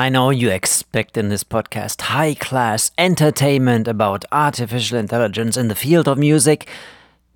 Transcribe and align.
I 0.00 0.08
know 0.08 0.30
you 0.30 0.48
expect 0.48 1.18
in 1.18 1.28
this 1.28 1.44
podcast 1.44 2.00
high 2.00 2.32
class 2.32 2.90
entertainment 2.96 3.86
about 3.86 4.24
artificial 4.32 4.96
intelligence 4.96 5.58
in 5.58 5.68
the 5.68 5.74
field 5.74 6.08
of 6.08 6.16
music, 6.16 6.66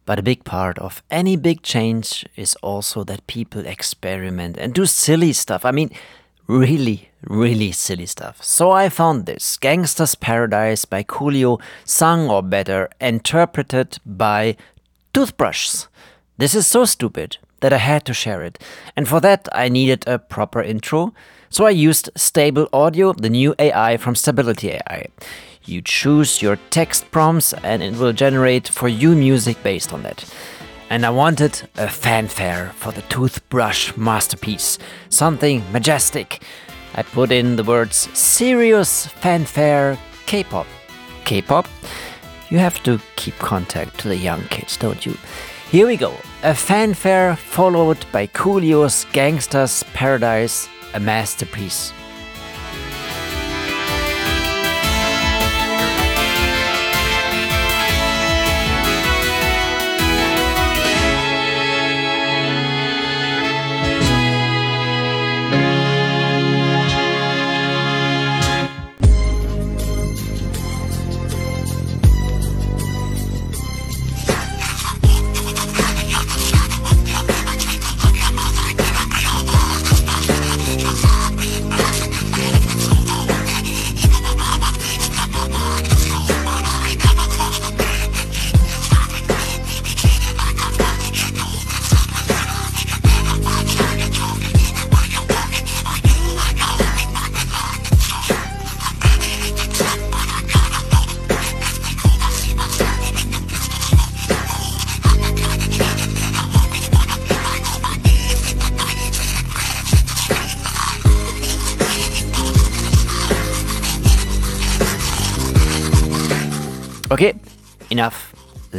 but 0.07 0.19
a 0.19 0.23
big 0.23 0.45
part 0.45 0.79
of 0.79 1.03
any 1.11 1.37
big 1.37 1.61
change 1.61 2.25
is 2.37 2.57
also 2.63 3.05
that 3.05 3.27
people 3.27 3.67
experiment 3.67 4.57
and 4.57 4.73
do 4.73 4.87
silly 4.87 5.35
stuff. 5.35 5.67
I 5.67 5.73
mean, 5.73 5.91
really, 6.47 7.11
really 7.25 7.71
silly 7.71 8.07
stuff. 8.07 8.43
So 8.43 8.71
I 8.71 8.89
found 8.89 9.27
this 9.27 9.59
Gangsta's 9.59 10.15
Paradise 10.15 10.87
by 10.87 11.03
Coolio, 11.03 11.61
sung 11.85 12.31
or 12.31 12.43
better, 12.43 12.89
interpreted 12.99 13.99
by 14.07 14.57
Toothbrushes. 15.13 15.89
This 16.39 16.55
is 16.55 16.67
so 16.67 16.87
stupid 16.87 17.37
that 17.65 17.73
I 17.73 17.79
had 17.79 18.05
to 18.05 18.13
share 18.13 18.43
it, 18.43 18.59
and 18.95 19.09
for 19.09 19.21
that 19.21 19.49
I 19.51 19.71
needed 19.71 20.07
a 20.07 20.19
proper 20.19 20.61
intro. 20.61 21.15
So 21.49 21.65
I 21.65 21.71
used 21.71 22.11
Stable 22.15 22.69
Audio, 22.75 23.15
the 23.15 23.31
new 23.31 23.55
AI 23.59 23.97
from 23.97 24.15
Stability 24.15 24.73
AI. 24.73 25.07
You 25.65 25.81
choose 25.81 26.43
your 26.43 26.59
text 26.69 27.11
prompts 27.11 27.55
and 27.55 27.83
it 27.83 27.97
will 27.97 28.13
generate 28.13 28.69
for 28.69 28.87
you 28.87 29.15
music 29.17 29.63
based 29.63 29.95
on 29.95 30.03
that. 30.03 30.31
And 30.91 31.07
I 31.07 31.11
wanted 31.11 31.63
a 31.79 31.89
fanfare 31.89 32.71
for 32.75 32.93
the 32.93 33.01
toothbrush 33.09 33.97
masterpiece, 33.97 34.79
something 35.09 35.65
majestic. 35.73 36.43
I 36.95 37.03
put 37.03 37.33
in 37.33 37.57
the 37.57 37.65
words 37.65 37.97
serious 38.13 39.07
fanfare 39.07 39.99
K 40.27 40.45
pop. 40.45 40.67
K 41.25 41.41
pop? 41.41 41.67
You 42.51 42.59
have 42.59 42.83
to 42.83 43.01
keep 43.17 43.39
contact 43.39 44.01
to 44.01 44.09
the 44.09 44.19
young 44.19 44.43
kids, 44.49 44.77
don't 44.77 45.07
you? 45.07 45.17
Here 45.71 45.87
we 45.87 45.97
go. 45.97 46.15
A 46.43 46.55
fanfare 46.55 47.37
followed 47.37 48.05
by 48.13 48.27
Coolio's 48.29 49.07
Gangsta's 49.13 49.83
Paradise 49.95 50.69
a 50.95 51.01
masterpiece. 51.01 51.93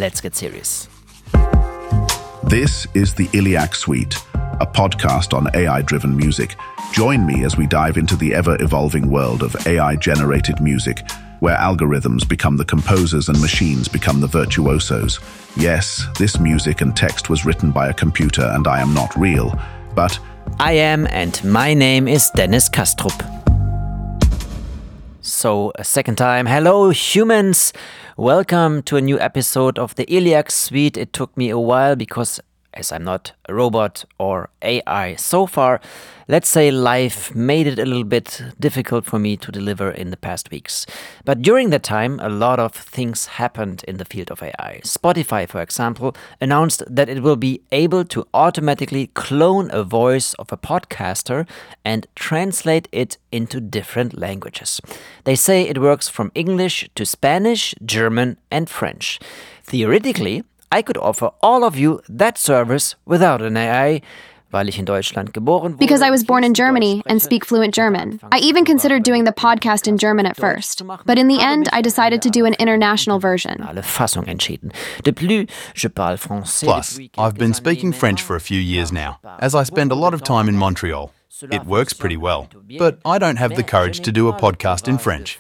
Let's 0.05 0.21
get 0.21 0.35
serious. 0.35 0.87
This 2.43 2.85
is 2.93 3.15
the 3.15 3.27
Illiac 3.33 3.73
Suite, 3.73 4.13
a 4.35 4.67
podcast 4.67 5.35
on 5.35 5.47
AI 5.55 5.81
driven 5.81 6.15
music. 6.15 6.55
Join 6.93 7.25
me 7.25 7.43
as 7.43 7.57
we 7.57 7.65
dive 7.65 7.97
into 7.97 8.15
the 8.15 8.31
ever 8.35 8.55
evolving 8.61 9.09
world 9.09 9.41
of 9.41 9.55
AI 9.65 9.95
generated 9.95 10.61
music, 10.61 11.01
where 11.39 11.57
algorithms 11.57 12.29
become 12.29 12.55
the 12.55 12.65
composers 12.65 13.29
and 13.29 13.41
machines 13.41 13.87
become 13.87 14.21
the 14.21 14.27
virtuosos. 14.27 15.19
Yes, 15.57 16.05
this 16.19 16.39
music 16.39 16.81
and 16.81 16.95
text 16.95 17.31
was 17.31 17.43
written 17.43 17.71
by 17.71 17.89
a 17.89 17.93
computer 17.93 18.45
and 18.53 18.67
I 18.67 18.81
am 18.81 18.93
not 18.93 19.15
real, 19.17 19.59
but 19.95 20.19
I 20.59 20.73
am, 20.73 21.07
and 21.07 21.43
my 21.43 21.73
name 21.73 22.07
is 22.07 22.29
Dennis 22.29 22.69
Kastrup. 22.69 23.31
So, 25.21 25.71
a 25.73 25.83
second 25.83 26.17
time, 26.17 26.45
hello 26.45 26.91
humans! 26.91 27.73
Welcome 28.17 28.83
to 28.83 28.95
a 28.95 29.01
new 29.01 29.19
episode 29.19 29.77
of 29.77 29.95
the 29.95 30.05
Illiac 30.05 30.49
Suite. 30.49 30.95
It 30.95 31.11
took 31.11 31.35
me 31.35 31.49
a 31.49 31.59
while 31.59 31.97
because, 31.97 32.39
as 32.73 32.93
I'm 32.93 33.03
not 33.03 33.33
a 33.49 33.53
robot 33.53 34.05
or 34.17 34.49
AI 34.61 35.15
so 35.15 35.45
far, 35.45 35.81
let's 36.27 36.49
say 36.49 36.71
life 36.71 37.35
made 37.35 37.67
it 37.67 37.77
a 37.77 37.85
little 37.85 38.03
bit 38.03 38.41
difficult 38.59 39.05
for 39.05 39.19
me 39.19 39.37
to 39.37 39.51
deliver 39.51 39.91
in 39.91 40.09
the 40.09 40.17
past 40.17 40.49
weeks. 40.51 40.85
But 41.23 41.41
during 41.41 41.69
that 41.69 41.83
time, 41.83 42.19
a 42.19 42.29
lot 42.29 42.59
of 42.59 42.73
things 42.73 43.27
happened 43.27 43.83
in 43.87 43.97
the 43.97 44.05
field 44.05 44.31
of 44.31 44.41
AI. 44.41 44.81
Spotify, 44.83 45.47
for 45.47 45.61
example, 45.61 46.15
announced 46.41 46.83
that 46.87 47.09
it 47.09 47.21
will 47.21 47.35
be 47.35 47.61
able 47.71 48.05
to 48.05 48.27
automatically 48.33 49.07
clone 49.07 49.69
a 49.71 49.83
voice 49.83 50.33
of 50.35 50.51
a 50.51 50.57
podcaster 50.57 51.47
and 51.83 52.07
translate 52.15 52.87
it 52.91 53.17
into 53.31 53.61
different 53.61 54.17
languages. 54.17 54.81
They 55.25 55.35
say 55.35 55.63
it 55.63 55.81
works 55.81 56.09
from 56.09 56.31
English 56.33 56.89
to 56.95 57.05
Spanish, 57.05 57.75
German, 57.85 58.37
and 58.49 58.69
French. 58.69 59.19
Theoretically, 59.63 60.43
I 60.71 60.81
could 60.81 60.97
offer 60.97 61.29
all 61.41 61.63
of 61.63 61.77
you 61.77 62.01
that 62.09 62.37
service 62.37 62.95
without 63.05 63.41
an 63.41 63.55
AI. 63.55 64.01
Weil 64.51 64.69
ich 64.69 64.79
in 64.79 64.85
Deutschland 64.85 65.33
geboren 65.33 65.73
wurde, 65.73 65.77
Because 65.85 66.01
I 66.05 66.11
was 66.11 66.23
born 66.23 66.43
in 66.43 66.53
Germany 66.53 67.01
and 67.07 67.21
speak 67.21 67.45
fluent 67.45 67.75
German. 67.75 68.19
I 68.33 68.39
even 68.39 68.63
considered 68.63 69.03
doing 69.03 69.25
the 69.25 69.31
podcast 69.33 69.87
in 69.87 69.97
German 69.97 70.25
at 70.25 70.37
first. 70.37 70.83
But 71.05 71.17
in 71.17 71.27
the 71.27 71.41
end, 71.41 71.67
I 71.73 71.81
decided 71.81 72.21
to 72.21 72.29
do 72.29 72.45
an 72.45 72.53
international 72.59 73.19
version. 73.19 73.61
alle 73.61 73.83
Fassung 73.83 74.27
entschieden. 74.27 74.71
De 75.03 75.11
plus, 75.11 75.47
je 75.73 75.89
parle 75.89 76.17
français. 76.17 76.65
Plus, 76.65 76.99
I've 77.17 77.37
been 77.37 77.53
speaking 77.53 77.93
French 77.93 78.21
for 78.21 78.35
a 78.35 78.39
few 78.39 78.59
years 78.59 78.91
now, 78.91 79.19
as 79.39 79.53
I 79.55 79.63
spend 79.63 79.91
a 79.91 79.95
lot 79.95 80.13
of 80.13 80.21
time 80.23 80.47
in 80.49 80.57
Montreal. 80.57 81.11
It 81.51 81.65
works 81.65 81.93
pretty 81.93 82.15
well, 82.15 82.47
but 82.79 82.99
I 83.03 83.19
don't 83.19 83.37
have 83.37 83.55
the 83.55 83.63
courage 83.63 83.99
to 84.01 84.11
do 84.13 84.29
a 84.29 84.33
podcast 84.33 84.87
in 84.87 84.97
French. 84.97 85.37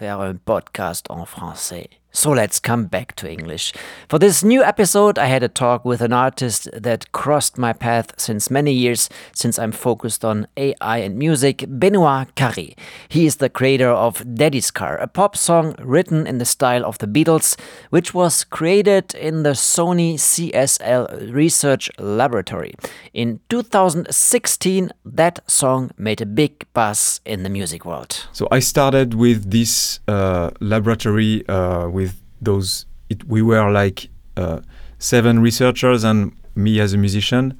So 2.15 2.31
let's 2.31 2.61
come 2.61 2.85
back 2.85 3.13
to 3.17 3.29
English. 3.29 3.73
For 4.07 4.17
this 4.17 4.41
new 4.41 4.63
episode, 4.63 5.19
I 5.19 5.25
had 5.25 5.43
a 5.43 5.49
talk 5.49 5.83
with 5.83 5.99
an 5.99 6.13
artist 6.13 6.69
that 6.71 7.11
crossed 7.11 7.57
my 7.57 7.73
path 7.73 8.13
since 8.17 8.49
many 8.49 8.71
years, 8.71 9.09
since 9.33 9.59
I'm 9.59 9.73
focused 9.73 10.23
on 10.23 10.47
AI 10.55 10.97
and 10.99 11.17
music, 11.17 11.65
Benoit 11.67 12.33
Carré. 12.35 12.73
He 13.09 13.25
is 13.25 13.35
the 13.35 13.49
creator 13.49 13.89
of 13.89 14.23
Daddy's 14.33 14.71
Car, 14.71 14.95
a 14.95 15.07
pop 15.07 15.35
song 15.35 15.75
written 15.77 16.25
in 16.25 16.37
the 16.37 16.45
style 16.45 16.85
of 16.85 16.97
the 16.99 17.07
Beatles, 17.07 17.59
which 17.89 18.13
was 18.13 18.45
created 18.45 19.13
in 19.15 19.43
the 19.43 19.53
Sony 19.53 20.13
CSL 20.13 21.33
Research 21.33 21.91
Laboratory. 21.99 22.75
In 23.13 23.41
2016, 23.49 24.89
that 25.03 25.39
song 25.51 25.91
made 25.97 26.21
a 26.21 26.25
big 26.25 26.65
buzz 26.73 27.19
in 27.25 27.43
the 27.43 27.49
music 27.49 27.83
world. 27.83 28.25
So 28.31 28.47
I 28.51 28.59
started 28.59 29.15
with 29.15 29.51
this 29.51 29.99
uh, 30.07 30.51
laboratory 30.61 31.45
uh, 31.49 31.89
with 31.89 32.04
those. 32.45 32.85
It, 33.09 33.23
we 33.25 33.41
were 33.41 33.69
like 33.71 34.09
uh, 34.37 34.61
seven 34.99 35.39
researchers 35.39 36.03
and 36.03 36.31
me 36.55 36.79
as 36.79 36.93
a 36.93 36.97
musician, 36.97 37.59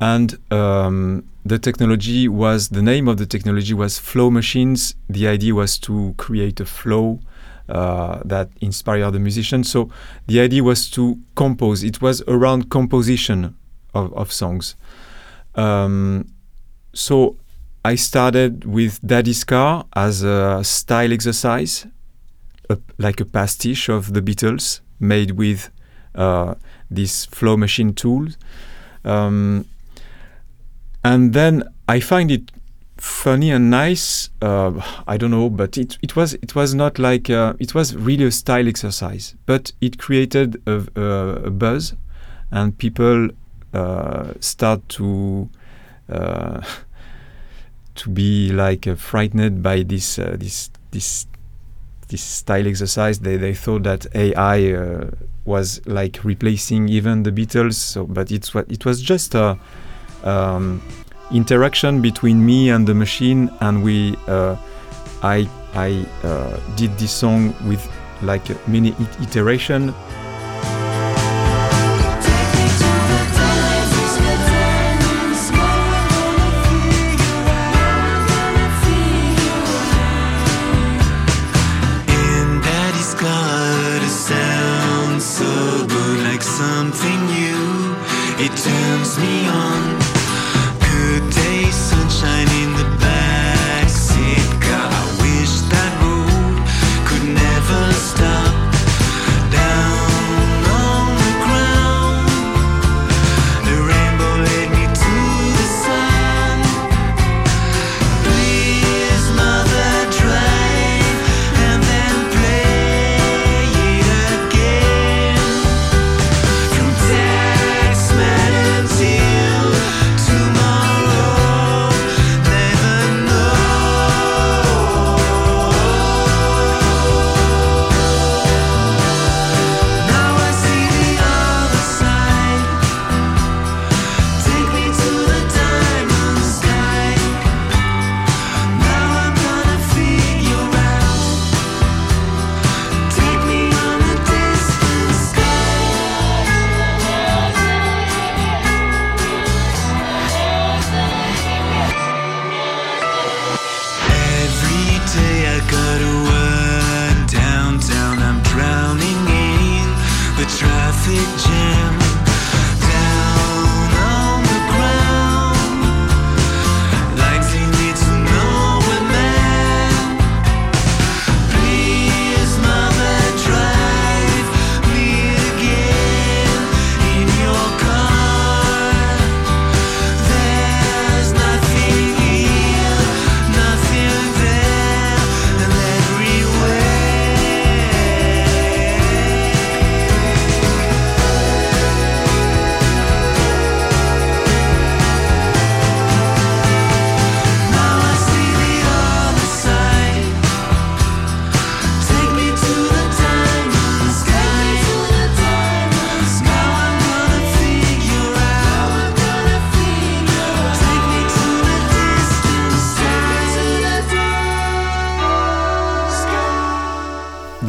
and 0.00 0.38
um, 0.52 1.24
the 1.44 1.58
technology 1.58 2.28
was 2.28 2.68
the 2.68 2.82
name 2.82 3.08
of 3.08 3.16
the 3.16 3.26
technology 3.26 3.74
was 3.74 3.98
flow 3.98 4.30
machines. 4.30 4.94
The 5.08 5.26
idea 5.28 5.54
was 5.54 5.78
to 5.80 6.14
create 6.18 6.60
a 6.60 6.66
flow. 6.66 7.20
Uh, 7.68 8.22
that 8.24 8.48
inspired 8.62 9.10
the 9.10 9.18
musician. 9.18 9.62
So 9.62 9.90
the 10.26 10.40
idea 10.40 10.64
was 10.64 10.88
to 10.92 11.18
compose. 11.34 11.84
It 11.84 12.00
was 12.00 12.22
around 12.26 12.70
composition 12.70 13.54
of, 13.92 14.10
of 14.14 14.32
songs. 14.32 14.74
Um, 15.54 16.32
so 16.94 17.36
I 17.84 17.94
started 17.96 18.64
with 18.64 19.06
Daddy's 19.06 19.44
Car 19.44 19.84
as 19.94 20.22
a 20.22 20.64
style 20.64 21.12
exercise, 21.12 21.86
a, 22.68 22.78
like 22.98 23.20
a 23.20 23.24
pastiche 23.24 23.88
of 23.88 24.14
the 24.14 24.22
Beatles 24.22 24.80
made 25.00 25.32
with 25.32 25.70
uh, 26.14 26.54
this 26.90 27.26
flow 27.26 27.56
machine 27.56 27.94
tool. 27.94 28.28
Um, 29.04 29.66
and 31.04 31.32
then 31.32 31.62
I 31.88 32.00
find 32.00 32.30
it 32.30 32.50
funny 32.96 33.50
and 33.50 33.70
nice. 33.70 34.30
Uh, 34.42 34.72
I 35.06 35.16
don't 35.16 35.30
know, 35.30 35.48
but 35.48 35.78
it, 35.78 35.96
it 36.02 36.16
was 36.16 36.34
it 36.34 36.54
was 36.54 36.74
not 36.74 36.98
like 36.98 37.30
uh, 37.30 37.54
it 37.58 37.74
was 37.74 37.96
really 37.96 38.24
a 38.24 38.30
style 38.30 38.68
exercise, 38.68 39.34
but 39.46 39.72
it 39.80 39.98
created 39.98 40.60
a, 40.66 40.84
a, 40.96 41.02
a 41.46 41.50
buzz, 41.50 41.94
and 42.50 42.76
people 42.76 43.28
uh, 43.72 44.32
start 44.40 44.86
to 44.90 45.48
uh, 46.10 46.60
to 47.94 48.10
be 48.10 48.50
like 48.50 48.86
uh, 48.86 48.96
frightened 48.96 49.62
by 49.62 49.82
this 49.82 50.18
uh, 50.18 50.36
this 50.38 50.70
this 50.90 51.26
this 52.08 52.22
style 52.22 52.66
exercise. 52.66 53.20
They 53.20 53.36
they 53.36 53.54
thought 53.54 53.84
that 53.84 54.06
AI 54.14 54.72
uh, 54.72 55.10
was 55.44 55.80
like 55.86 56.24
replacing 56.24 56.88
even 56.88 57.22
the 57.22 57.32
Beatles. 57.32 57.74
So, 57.74 58.06
but 58.06 58.30
it's 58.30 58.54
what 58.54 58.70
it 58.70 58.84
was 58.84 59.00
just 59.00 59.34
a 59.34 59.58
um, 60.24 60.82
interaction 61.30 62.00
between 62.02 62.44
me 62.44 62.70
and 62.70 62.86
the 62.86 62.94
machine, 62.94 63.50
and 63.60 63.82
we 63.82 64.16
uh, 64.26 64.56
I 65.22 65.48
I 65.74 66.06
uh, 66.24 66.58
did 66.76 66.96
this 66.98 67.12
song 67.12 67.54
with 67.66 67.86
like 68.22 68.50
it- 68.50 68.58
iteration. 69.20 69.94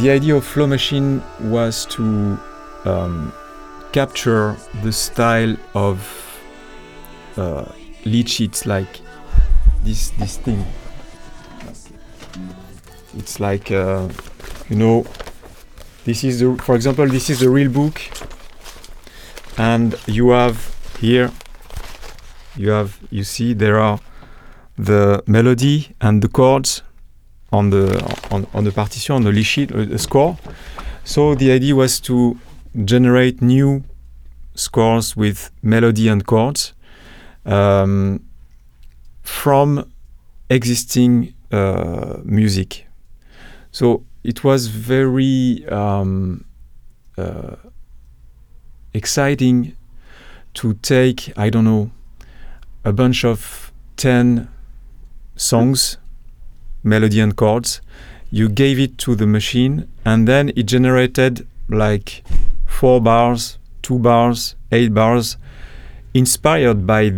The 0.09 0.15
idea 0.15 0.35
of 0.37 0.43
Flow 0.43 0.65
Machine 0.65 1.21
was 1.39 1.85
to 1.85 2.39
um, 2.83 3.31
capture 3.91 4.57
the 4.81 4.91
style 4.91 5.55
of 5.75 6.01
uh, 7.37 7.65
lead 8.05 8.27
sheets, 8.27 8.65
like 8.65 9.01
this 9.83 10.09
this 10.17 10.37
thing. 10.37 10.65
It's 13.19 13.39
like 13.39 13.69
uh, 13.69 14.09
you 14.67 14.77
know, 14.77 15.05
this 16.05 16.23
is 16.23 16.39
the 16.39 16.57
for 16.57 16.73
example, 16.73 17.07
this 17.07 17.29
is 17.29 17.41
the 17.41 17.49
real 17.51 17.69
book, 17.69 18.01
and 19.59 19.93
you 20.07 20.31
have 20.31 20.75
here, 20.99 21.29
you 22.55 22.71
have 22.71 22.97
you 23.11 23.23
see 23.23 23.53
there 23.53 23.77
are 23.77 23.99
the 24.75 25.21
melody 25.27 25.95
and 26.01 26.23
the 26.23 26.29
chords 26.29 26.81
on 27.51 27.69
the 27.69 28.01
on, 28.31 28.47
on 28.53 28.63
the 28.63 28.71
partition 28.71 29.15
on 29.15 29.23
the 29.23 29.31
lead 29.31 29.71
uh, 29.71 29.97
score. 29.97 30.37
So 31.03 31.35
the 31.35 31.51
idea 31.51 31.75
was 31.75 31.99
to 32.01 32.37
generate 32.85 33.41
new 33.41 33.83
scores 34.55 35.15
with 35.15 35.49
melody 35.63 36.07
and 36.07 36.25
chords 36.25 36.73
um, 37.45 38.23
from 39.23 39.91
existing 40.49 41.33
uh, 41.51 42.17
music. 42.23 42.85
So 43.71 44.03
it 44.23 44.43
was 44.43 44.67
very 44.67 45.65
um, 45.69 46.45
uh, 47.17 47.55
exciting 48.93 49.75
to 50.53 50.73
take 50.75 51.31
i 51.37 51.49
don't 51.49 51.65
know 51.65 51.91
a 52.83 52.91
bunch 52.91 53.23
of 53.23 53.71
10 53.97 54.47
songs 55.35 55.97
melody 56.83 57.19
and 57.19 57.35
chords. 57.35 57.81
You 58.31 58.49
gave 58.49 58.79
it 58.79 58.97
to 58.99 59.15
the 59.15 59.25
machine, 59.27 59.87
and 60.05 60.27
then 60.27 60.51
it 60.55 60.63
generated 60.63 61.47
like 61.67 62.23
four 62.65 63.01
bars, 63.01 63.57
two 63.81 63.99
bars, 63.99 64.55
eight 64.71 64.93
bars, 64.93 65.37
inspired 66.13 66.85
by 66.85 67.09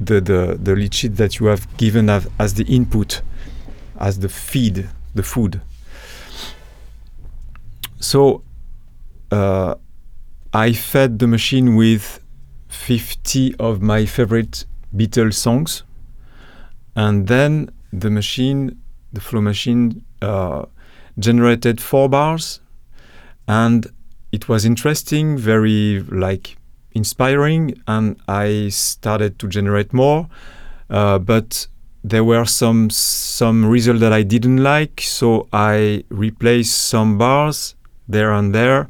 the 0.00 0.20
the, 0.20 0.58
the 0.60 0.74
lead 0.74 0.92
sheet 0.94 1.16
that 1.16 1.38
you 1.38 1.46
have 1.46 1.76
given 1.76 2.10
as, 2.10 2.28
as 2.38 2.54
the 2.54 2.64
input, 2.64 3.22
as 3.98 4.18
the 4.18 4.28
feed, 4.28 4.88
the 5.14 5.22
food. 5.22 5.60
So 8.00 8.42
uh, 9.30 9.76
I 10.52 10.72
fed 10.72 11.18
the 11.18 11.26
machine 11.26 11.76
with 11.76 12.20
50 12.68 13.56
of 13.56 13.82
my 13.82 14.06
favorite 14.06 14.64
Beatles 14.94 15.34
songs, 15.34 15.82
and 16.94 17.26
then 17.26 17.70
the 17.92 18.10
machine 18.10 18.78
the 19.16 19.20
flow 19.20 19.40
machine 19.40 20.04
uh, 20.22 20.64
generated 21.18 21.80
four 21.80 22.08
bars 22.08 22.60
and 23.48 23.86
it 24.32 24.48
was 24.48 24.64
interesting 24.64 25.36
very 25.36 26.00
like 26.10 26.56
inspiring 26.92 27.62
and 27.86 28.16
i 28.28 28.68
started 28.68 29.38
to 29.38 29.48
generate 29.48 29.92
more 29.92 30.28
uh, 30.90 31.18
but 31.18 31.66
there 32.04 32.24
were 32.24 32.44
some 32.44 32.90
some 32.90 33.64
results 33.66 34.00
that 34.00 34.12
i 34.12 34.22
didn't 34.22 34.62
like 34.74 35.00
so 35.00 35.48
i 35.52 36.04
replaced 36.10 36.76
some 36.76 37.18
bars 37.18 37.74
there 38.08 38.32
and 38.32 38.54
there 38.54 38.88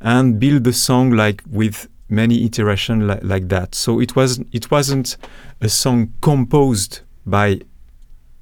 and 0.00 0.40
build 0.40 0.64
the 0.64 0.72
song 0.72 1.10
like 1.10 1.42
with 1.50 1.88
many 2.08 2.44
iteration 2.44 3.06
li- 3.06 3.18
like 3.22 3.48
that. 3.48 3.74
So 3.74 4.00
it 4.00 4.14
was 4.16 4.40
it 4.52 4.70
wasn't 4.70 5.16
a 5.60 5.68
song 5.68 6.12
composed 6.20 7.00
by 7.24 7.60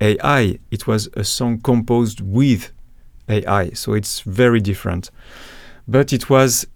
AI. 0.00 0.58
It 0.70 0.86
was 0.86 1.08
a 1.14 1.24
song 1.24 1.60
composed 1.60 2.20
with 2.20 2.72
AI, 3.28 3.70
so 3.70 3.94
it's 3.94 4.20
very 4.20 4.60
different. 4.60 5.10
But 5.86 6.12
it 6.12 6.30
was, 6.30 6.66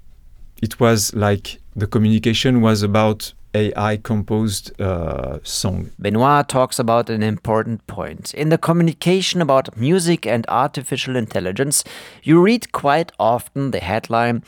it 0.62 0.80
was 0.80 1.14
like 1.14 1.60
the 1.74 1.86
communication 1.86 2.60
was 2.60 2.82
about 2.82 3.32
AI 3.54 3.96
composed 3.96 4.78
uh, 4.80 5.38
song. 5.42 5.90
Benoit 5.98 6.48
talks 6.48 6.78
about 6.78 7.08
an 7.10 7.22
important 7.22 7.86
point. 7.86 8.34
In 8.34 8.50
the 8.50 8.58
communication 8.58 9.40
about 9.40 9.76
music 9.76 10.26
and 10.26 10.44
artificial 10.48 11.16
intelligence, 11.16 11.84
you 12.22 12.40
read 12.40 12.72
quite 12.72 13.10
often 13.18 13.70
the 13.70 13.80
headline 13.80 14.42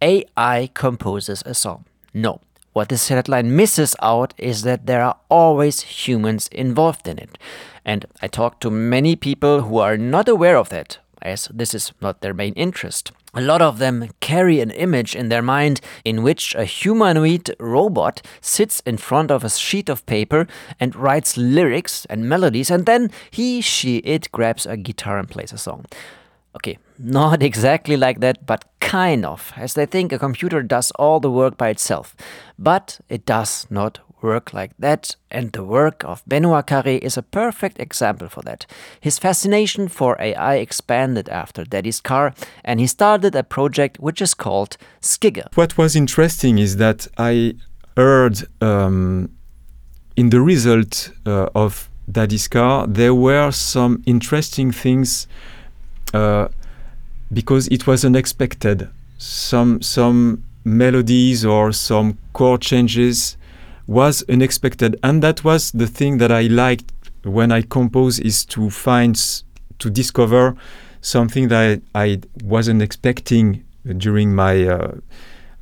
AI 0.00 0.70
composes 0.74 1.42
a 1.46 1.54
song. 1.54 1.84
No. 2.14 2.40
What 2.76 2.90
this 2.90 3.08
headline 3.08 3.56
misses 3.56 3.96
out 4.02 4.34
is 4.36 4.60
that 4.64 4.84
there 4.84 5.02
are 5.02 5.16
always 5.30 5.80
humans 5.80 6.46
involved 6.48 7.08
in 7.08 7.16
it. 7.16 7.38
And 7.86 8.04
I 8.20 8.28
talk 8.28 8.60
to 8.60 8.70
many 8.70 9.16
people 9.16 9.62
who 9.62 9.78
are 9.78 9.96
not 9.96 10.28
aware 10.28 10.58
of 10.58 10.68
that, 10.68 10.98
as 11.22 11.48
this 11.50 11.72
is 11.72 11.92
not 12.02 12.20
their 12.20 12.34
main 12.34 12.52
interest. 12.52 13.12
A 13.32 13.40
lot 13.40 13.62
of 13.62 13.78
them 13.78 14.10
carry 14.20 14.60
an 14.60 14.70
image 14.72 15.16
in 15.16 15.30
their 15.30 15.40
mind 15.40 15.80
in 16.04 16.22
which 16.22 16.54
a 16.54 16.66
humanoid 16.66 17.56
robot 17.58 18.20
sits 18.42 18.80
in 18.80 18.98
front 18.98 19.30
of 19.30 19.42
a 19.42 19.48
sheet 19.48 19.88
of 19.88 20.04
paper 20.04 20.46
and 20.78 20.94
writes 20.94 21.38
lyrics 21.38 22.04
and 22.10 22.28
melodies, 22.28 22.70
and 22.70 22.84
then 22.84 23.10
he, 23.30 23.62
she, 23.62 23.98
it 24.04 24.30
grabs 24.32 24.66
a 24.66 24.76
guitar 24.76 25.18
and 25.18 25.30
plays 25.30 25.50
a 25.50 25.56
song. 25.56 25.86
Okay, 26.56 26.78
not 26.98 27.42
exactly 27.42 27.96
like 27.96 28.20
that, 28.20 28.46
but 28.46 28.64
kind 28.80 29.26
of, 29.26 29.52
as 29.56 29.74
they 29.74 29.84
think 29.84 30.12
a 30.12 30.18
computer 30.18 30.62
does 30.62 30.90
all 30.92 31.20
the 31.20 31.30
work 31.30 31.58
by 31.58 31.68
itself. 31.68 32.16
But 32.58 32.98
it 33.10 33.26
does 33.26 33.66
not 33.68 33.98
work 34.22 34.54
like 34.54 34.72
that, 34.78 35.16
and 35.30 35.52
the 35.52 35.62
work 35.62 36.02
of 36.04 36.22
Benoit 36.26 36.66
Carré 36.66 36.98
is 36.98 37.18
a 37.18 37.22
perfect 37.22 37.78
example 37.78 38.28
for 38.28 38.42
that. 38.42 38.64
His 39.00 39.18
fascination 39.18 39.88
for 39.88 40.16
AI 40.18 40.54
expanded 40.56 41.28
after 41.28 41.64
Daddy's 41.64 42.00
Car, 42.00 42.32
and 42.64 42.80
he 42.80 42.86
started 42.86 43.34
a 43.34 43.42
project 43.42 43.98
which 44.00 44.22
is 44.22 44.34
called 44.34 44.78
Skygge. 45.02 45.54
What 45.54 45.76
was 45.76 45.94
interesting 45.94 46.58
is 46.58 46.76
that 46.78 47.06
I 47.18 47.54
heard 47.96 48.36
um, 48.62 49.30
in 50.16 50.30
the 50.30 50.40
result 50.40 51.10
uh, 51.26 51.48
of 51.54 51.90
Daddy's 52.10 52.48
Car, 52.48 52.86
there 52.86 53.14
were 53.14 53.50
some 53.50 54.02
interesting 54.06 54.72
things 54.72 55.26
uh, 56.14 56.48
because 57.32 57.68
it 57.68 57.86
was 57.86 58.04
unexpected. 58.04 58.88
Some 59.18 59.82
some 59.82 60.42
melodies 60.66 61.44
or 61.44 61.72
some 61.72 62.18
chord 62.32 62.60
changes 62.60 63.36
was 63.86 64.24
unexpected 64.28 64.98
and 65.02 65.22
that 65.22 65.44
was 65.44 65.70
the 65.70 65.86
thing 65.86 66.18
that 66.18 66.32
i 66.32 66.42
liked 66.42 66.92
when 67.22 67.52
i 67.52 67.62
compose 67.62 68.18
is 68.18 68.44
to 68.44 68.68
find 68.68 69.44
to 69.78 69.88
discover 69.88 70.56
something 71.00 71.46
that 71.46 71.80
i, 71.94 72.04
I 72.04 72.20
wasn't 72.42 72.82
expecting 72.82 73.64
during 73.96 74.34
my 74.34 74.66
uh, 74.66 74.96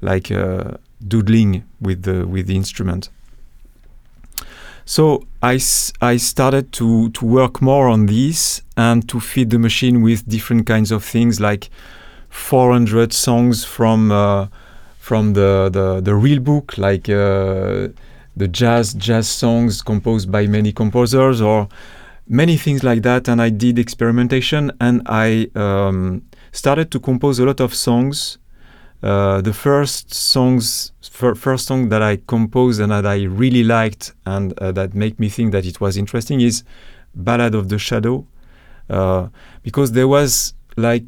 like 0.01 0.31
uh, 0.31 0.79
doodling 1.07 1.65
with 1.83 2.05
the 2.05 2.27
with 2.27 2.47
the 2.47 2.57
instrument 2.57 3.11
so 4.85 5.27
I, 5.43 5.59
I 6.01 6.17
started 6.17 6.73
to, 6.73 7.11
to 7.11 7.25
work 7.25 7.63
more 7.63 7.89
on 7.89 8.07
this 8.07 8.63
and 8.77 9.09
to 9.09 9.21
feed 9.21 9.51
the 9.51 9.59
machine 9.59 10.03
with 10.03 10.29
different 10.29 10.67
kinds 10.67 10.91
of 10.91 11.05
things 11.05 11.41
like 11.41 11.71
400 12.29 13.13
songs 13.13 13.65
from 13.65 14.11
uh, 14.11 14.49
from 14.99 15.35
the, 15.35 15.69
the, 15.71 16.01
the 16.01 16.15
real 16.15 16.41
book 16.41 16.79
like 16.79 17.09
uh, 17.11 17.89
the 18.37 18.49
jazz 18.49 18.95
jazz 18.95 19.29
songs 19.29 19.83
composed 19.83 20.33
by 20.33 20.47
many 20.47 20.73
composers 20.73 21.41
or 21.43 21.69
many 22.27 22.57
things 22.57 22.83
like 22.83 23.03
that. 23.03 23.29
And 23.29 23.41
i 23.41 23.51
did 23.51 23.79
experimentation 23.79 24.73
and 24.81 25.03
i 25.07 25.49
um, 25.55 26.23
started 26.53 26.91
to 26.93 27.01
compose 27.01 27.39
a 27.39 27.45
lot 27.45 27.61
of 27.61 27.75
songs 27.75 28.39
uh, 29.05 29.41
the 29.41 29.53
first 29.53 30.13
songs 30.13 30.93
fir- 31.03 31.35
first 31.35 31.67
song 31.67 31.89
that 31.91 32.03
i 32.03 32.17
composed 32.27 32.81
and 32.81 32.91
that 32.91 33.07
i 33.07 33.23
really 33.23 33.63
liked 33.63 34.13
and 34.27 34.59
uh, 34.59 34.73
that 34.73 34.95
made 34.95 35.19
me 35.21 35.29
think 35.29 35.53
that 35.53 35.65
it 35.65 35.81
was 35.81 35.97
interesting 35.97 36.41
is 36.41 36.65
ballad 37.15 37.55
of 37.55 37.69
the 37.69 37.79
shadow 37.79 38.27
uh, 38.91 39.29
because 39.63 39.93
there 39.93 40.09
was 40.09 40.55
like 40.77 41.05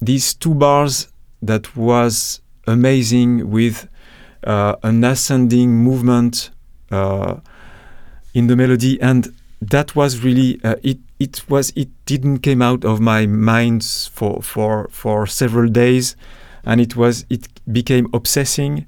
these 0.00 0.34
two 0.34 0.54
bars 0.54 1.08
that 1.40 1.76
was 1.76 2.40
amazing 2.66 3.50
with 3.50 3.88
uh, 4.44 4.74
an 4.82 5.04
ascending 5.04 5.70
movement 5.70 6.50
uh, 6.90 7.36
in 8.34 8.46
the 8.46 8.56
melody, 8.56 9.00
and 9.00 9.34
that 9.60 9.94
was 9.94 10.20
really 10.24 10.60
it. 10.82 10.98
It 11.18 11.48
was 11.48 11.72
it 11.76 11.88
didn't 12.04 12.38
came 12.38 12.60
out 12.60 12.84
of 12.84 13.00
my 13.00 13.26
mind 13.26 13.84
for 13.84 14.42
for 14.42 14.88
for 14.90 15.26
several 15.26 15.68
days, 15.68 16.16
and 16.64 16.80
it 16.80 16.96
was 16.96 17.24
it 17.30 17.48
became 17.70 18.08
obsessing. 18.12 18.86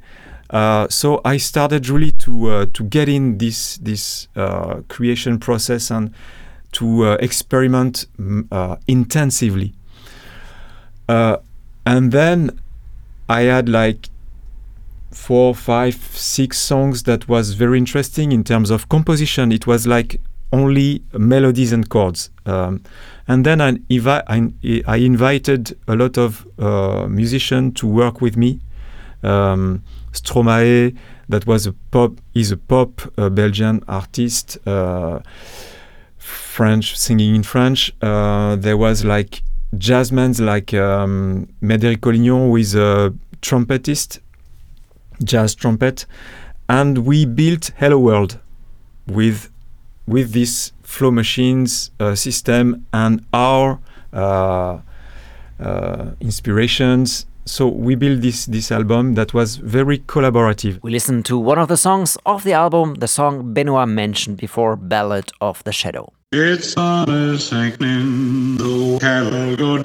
Uh, 0.51 0.87
so 0.89 1.21
I 1.25 1.39
started 1.39 1.89
really 1.89 2.13
to 2.13 2.51
uh, 2.51 2.67
to 2.75 2.85
get 2.85 3.09
in 3.09 3.39
this 3.39 3.79
this 3.79 4.29
uh, 4.37 4.83
creation 4.89 5.39
process 5.39 5.91
and 5.91 6.13
to 6.73 7.13
experiment 7.21 8.07
mm, 8.19 8.79
intensively. 8.89 9.75
Uh 11.09 11.37
and 11.87 12.13
then 12.13 12.59
I 13.29 13.43
had 13.43 13.69
like 13.69 14.09
four, 15.11 15.55
five, 15.55 15.95
six 15.95 16.59
songs 16.59 17.05
that 17.05 17.29
was 17.29 17.55
very 17.55 17.79
interesting 17.79 18.33
in 18.33 18.45
terms 18.45 18.71
of 18.71 18.89
composition. 18.89 19.53
It 19.53 19.67
was 19.67 19.87
like 19.87 20.21
only 20.53 21.03
melodies 21.13 21.73
and 21.73 21.89
chords. 21.89 22.31
Um, 22.47 22.83
and 23.27 23.45
then 23.45 23.61
I, 23.61 23.79
I, 23.91 24.51
I, 24.87 24.97
invited 24.97 25.77
a 25.89 25.97
lot 25.97 26.19
of 26.19 26.47
uh, 26.59 27.07
musicians 27.09 27.81
to 27.81 27.87
work 27.87 28.21
with 28.21 28.37
me. 28.37 28.61
Um, 29.23 29.83
Stromae, 30.13 30.97
that 31.29 31.47
was 31.47 31.67
a 31.67 31.73
pop, 31.91 32.13
is 32.35 32.53
a 32.53 32.57
pop 32.57 33.01
uh, 33.17 33.31
Belgian 33.31 33.83
artist, 33.89 34.59
uh, 34.67 35.21
French, 36.19 36.99
singing 36.99 37.35
in 37.35 37.43
French. 37.43 37.93
Uh, 38.03 38.57
there 38.57 38.77
was 38.77 39.05
like 39.05 39.43
jazzmen 39.79 40.39
like 40.41 40.75
um, 40.75 41.49
Médéric 41.63 42.01
Collignon, 42.01 42.49
who 42.49 42.57
is 42.57 42.75
a 42.75 43.15
trumpetist 43.41 44.21
jazz 45.23 45.55
trumpet, 45.55 46.07
and 46.69 46.99
we 46.99 47.25
built 47.25 47.71
Hello 47.79 47.99
World 47.99 48.39
with 49.07 49.51
with 50.07 50.33
this 50.33 50.73
flow 50.95 51.11
machines 51.11 51.91
uh, 52.01 52.15
system 52.15 52.87
and 52.93 53.25
our 53.33 53.79
uh, 54.13 54.79
uh, 55.61 56.11
inspirations. 56.21 57.27
So 57.47 57.69
we 57.69 57.95
built 57.95 58.23
this 58.23 58.47
this 58.47 58.73
album 58.73 59.15
that 59.17 59.35
was 59.35 59.57
very 59.57 59.99
collaborative. 59.99 60.79
We 60.83 60.91
listened 60.91 61.27
to 61.27 61.37
one 61.39 61.59
of 61.59 61.69
the 61.69 61.77
songs 61.77 62.17
of 62.25 62.43
the 62.43 62.55
album, 62.55 62.95
the 63.05 63.09
song 63.09 63.53
Benoit 63.53 63.89
mentioned 63.89 64.39
before, 64.39 64.77
"Ballad 64.77 65.31
of 65.41 65.63
the 65.65 65.73
Shadow." 65.73 66.13
It's 66.33 66.73
summer 66.73 67.39
sinking, 67.39 68.57
the 68.57 68.99
cattle 68.99 69.57
go 69.57 69.77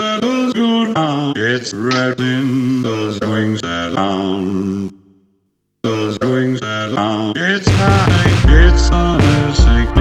go 0.53 0.93
down. 0.93 1.33
It's 1.35 1.73
rattling 1.73 2.81
those 2.81 3.19
wings 3.19 3.61
around. 3.61 4.93
Those 5.83 6.17
wings 6.19 6.59
along. 6.61 7.33
It's 7.35 7.67
high, 7.67 8.65
it's 8.65 8.81
summer 8.87 9.53
sinking. 9.53 9.98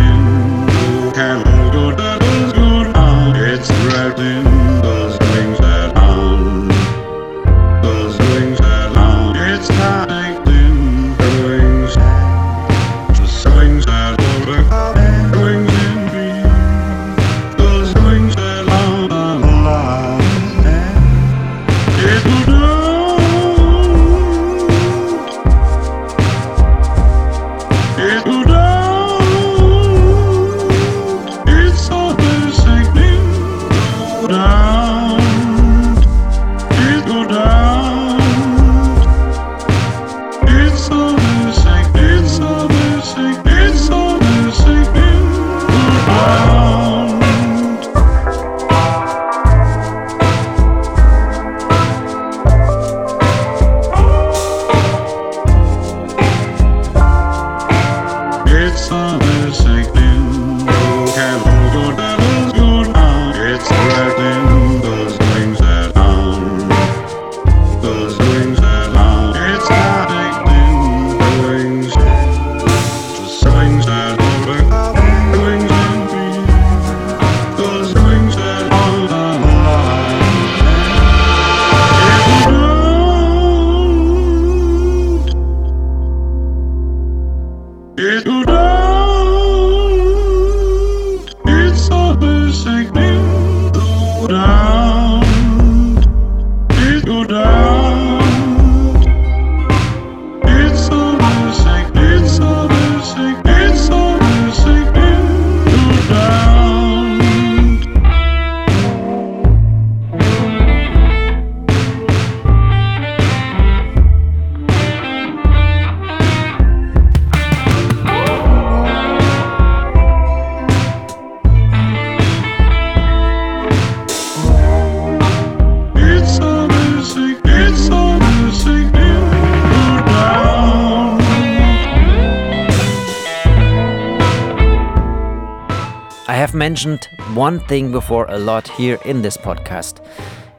Mentioned 136.39 137.09
one 137.35 137.59
thing 137.59 137.91
before 137.91 138.25
a 138.29 138.39
lot 138.39 138.69
here 138.69 138.99
in 139.05 139.23
this 139.23 139.37
podcast. 139.37 140.01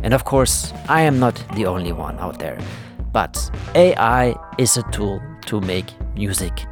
And 0.04 0.14
of 0.14 0.26
course, 0.26 0.74
I 0.90 1.02
am 1.02 1.20
not 1.20 1.42
the 1.56 1.66
only 1.66 1.94
one 1.94 2.20
out 2.20 2.38
there. 2.38 2.60
But 3.14 3.50
AI 3.76 4.36
is 4.58 4.78
a 4.78 4.84
tool 4.92 5.22
to 5.46 5.62
make 5.62 5.86
music. 6.16 6.66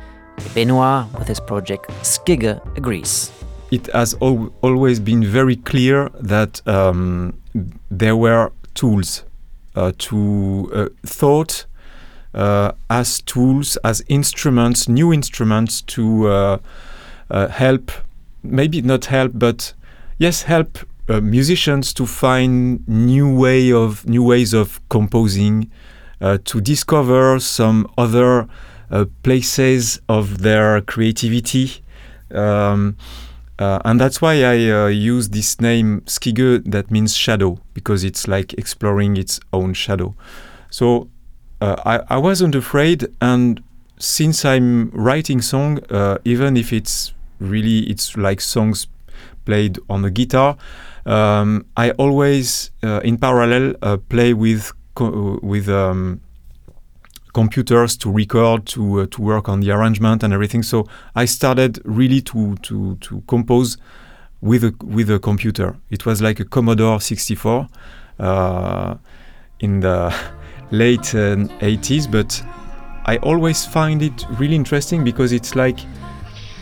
Benoit, 0.54 1.06
with 1.18 1.28
his 1.28 1.40
project 1.40 1.90
Skygge, 2.04 2.60
agrees. 2.78 3.32
It 3.72 3.88
has 3.94 4.14
al 4.22 4.54
always 4.62 5.00
been 5.00 5.24
very 5.24 5.56
clear 5.56 6.10
that 6.20 6.62
um, 6.68 7.34
there 7.90 8.16
were 8.16 8.52
tools 8.74 9.24
uh, 9.76 9.94
to 9.98 10.70
uh, 10.74 10.90
thought 11.06 11.66
uh, 12.34 12.74
as 12.90 13.22
tools, 13.22 13.78
as 13.84 14.04
instruments, 14.10 14.88
new 14.88 15.14
instruments 15.14 15.82
to 15.82 16.28
uh, 16.28 16.58
uh, 17.32 17.48
help, 17.48 17.92
maybe 18.48 18.82
not 18.82 19.06
help, 19.06 19.34
but 19.36 19.74
yes, 20.18 20.44
help 20.44 20.80
uh, 21.10 21.22
musicians 21.22 21.94
to 21.94 22.06
find 22.06 22.88
new 22.88 23.34
way 23.34 23.72
of 23.72 24.08
new 24.08 24.24
ways 24.24 24.54
of 24.54 24.80
composing, 24.90 25.72
to 26.20 26.60
discover 26.60 27.40
some 27.40 27.88
other 27.96 28.48
places 29.22 30.02
of 30.10 30.40
their 30.40 30.82
creativity. 30.82 31.84
Um, 32.34 32.98
uh, 33.60 33.80
and 33.86 34.00
that's 34.00 34.22
why 34.22 34.44
I 34.44 34.70
uh, 34.70 34.88
use 34.88 35.30
this 35.30 35.60
name 35.60 36.02
Skygge 36.02 36.64
that 36.72 36.92
means 36.92 37.16
shadow 37.16 37.60
because 37.74 38.04
it's 38.04 38.28
like 38.28 38.54
exploring 38.54 39.18
its 39.18 39.40
own 39.52 39.74
shadow. 39.74 40.16
So 40.70 41.10
uh, 41.60 41.76
I, 41.84 42.16
I, 42.16 42.18
wasn't 42.18 42.54
afraid, 42.54 43.08
and 43.20 43.64
since 43.98 44.46
I'm 44.46 44.92
writing 44.92 45.42
song, 45.42 45.80
uh, 45.90 46.20
even 46.24 46.56
if 46.56 46.72
it's 46.72 47.14
really 47.40 47.80
it's 47.90 48.16
like 48.18 48.42
songs 48.42 48.88
played 49.46 49.80
on 49.90 50.04
a 50.06 50.12
guitar, 50.12 50.58
um, 51.08 51.66
I 51.78 51.92
always 51.92 52.72
uh, 52.84 53.00
in 53.04 53.18
parallel 53.18 53.76
uh, 53.82 53.98
play 54.10 54.34
with 54.34 54.74
with 55.00 55.70
um, 55.70 56.22
computers 57.34 57.96
to 57.98 58.12
record, 58.12 58.66
to 58.66 59.02
uh, 59.02 59.06
to 59.12 59.22
work 59.22 59.48
on 59.48 59.62
the 59.62 59.72
arrangement 59.72 60.24
and 60.24 60.34
everything. 60.34 60.64
So 60.64 60.86
I 61.16 61.26
started 61.26 61.80
really 61.86 62.22
to 62.22 62.56
to 62.56 62.96
to 62.96 63.24
compose 63.28 63.78
with 64.42 64.64
a 64.64 64.74
with 64.84 65.10
a 65.10 65.20
computer. 65.20 65.78
It 65.90 66.06
was 66.06 66.22
like 66.22 66.40
a 66.40 66.46
Commodore 66.46 67.00
64 67.00 67.68
uh, 68.20 68.96
in 69.60 69.80
the 69.80 70.14
late 70.72 71.16
uh, 71.16 71.38
80s, 71.62 72.12
but 72.12 72.44
I 73.06 73.18
always 73.18 73.66
find 73.66 74.02
it 74.02 74.26
really 74.40 74.56
interesting 74.56 75.04
because 75.04 75.32
it's 75.32 75.56
like 75.56 75.80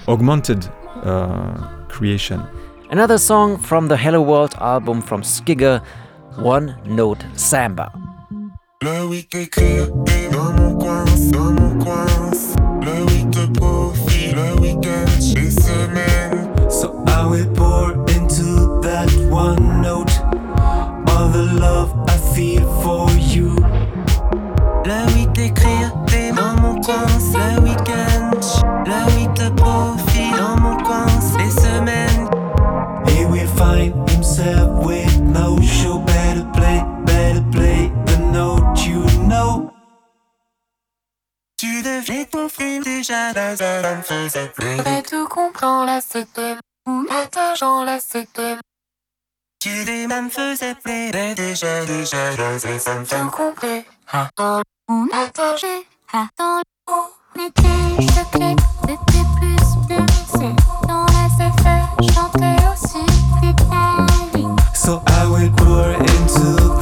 augmented 0.07 0.67
uh, 1.03 1.53
creation. 1.87 2.41
Another 2.89 3.17
song 3.17 3.57
from 3.57 3.87
the 3.87 3.97
Hello 3.97 4.21
World 4.21 4.55
album 4.59 5.01
from 5.01 5.21
Skygge, 5.21 5.83
One 6.37 6.77
Note 6.85 7.25
Samba. 7.35 7.91
So 16.69 17.03
I 17.07 17.25
will 17.29 17.53
pour 17.55 17.93
into 18.11 18.79
that 18.81 19.09
one 19.31 19.81
note. 19.81 20.11
All 21.09 21.29
the 21.29 21.57
love 21.59 21.93
I 22.07 22.17
feel 22.35 22.63
for 22.81 23.09
you. 23.11 23.55
j'ai 42.03 42.25
déjà 42.79 43.31
la 43.33 43.55
ça 43.55 43.95
me 43.95 44.01
faisait. 44.01 44.51
Mais 44.85 45.01
tout 45.03 45.27
comprends 45.27 45.85
la 45.85 45.99
ou 46.87 47.05
la 47.83 47.99
c'était. 47.99 48.57
Tu 49.59 49.83
dis 49.85 50.07
même 50.07 50.29
faisait 50.29 50.75
plus, 50.75 51.11
mais 51.13 51.35
déjà 51.35 51.85
déjà 51.85 52.31
me 52.99 53.05
ah. 54.11 54.29
Attends, 54.37 54.61
ou 54.89 55.07
attends, 56.13 56.61
ou 56.89 56.93
je 57.99 58.23
c'était 58.31 58.55
plus 59.37 59.57
c'est. 60.31 60.55
Dans 60.87 61.05
la 61.05 61.25
chanter 62.13 62.57
aussi, 62.71 63.05
c'est 63.41 63.55
So 64.75 65.01
I 65.07 65.25
will 65.27 65.49
pour 65.51 65.95
into 65.95 66.74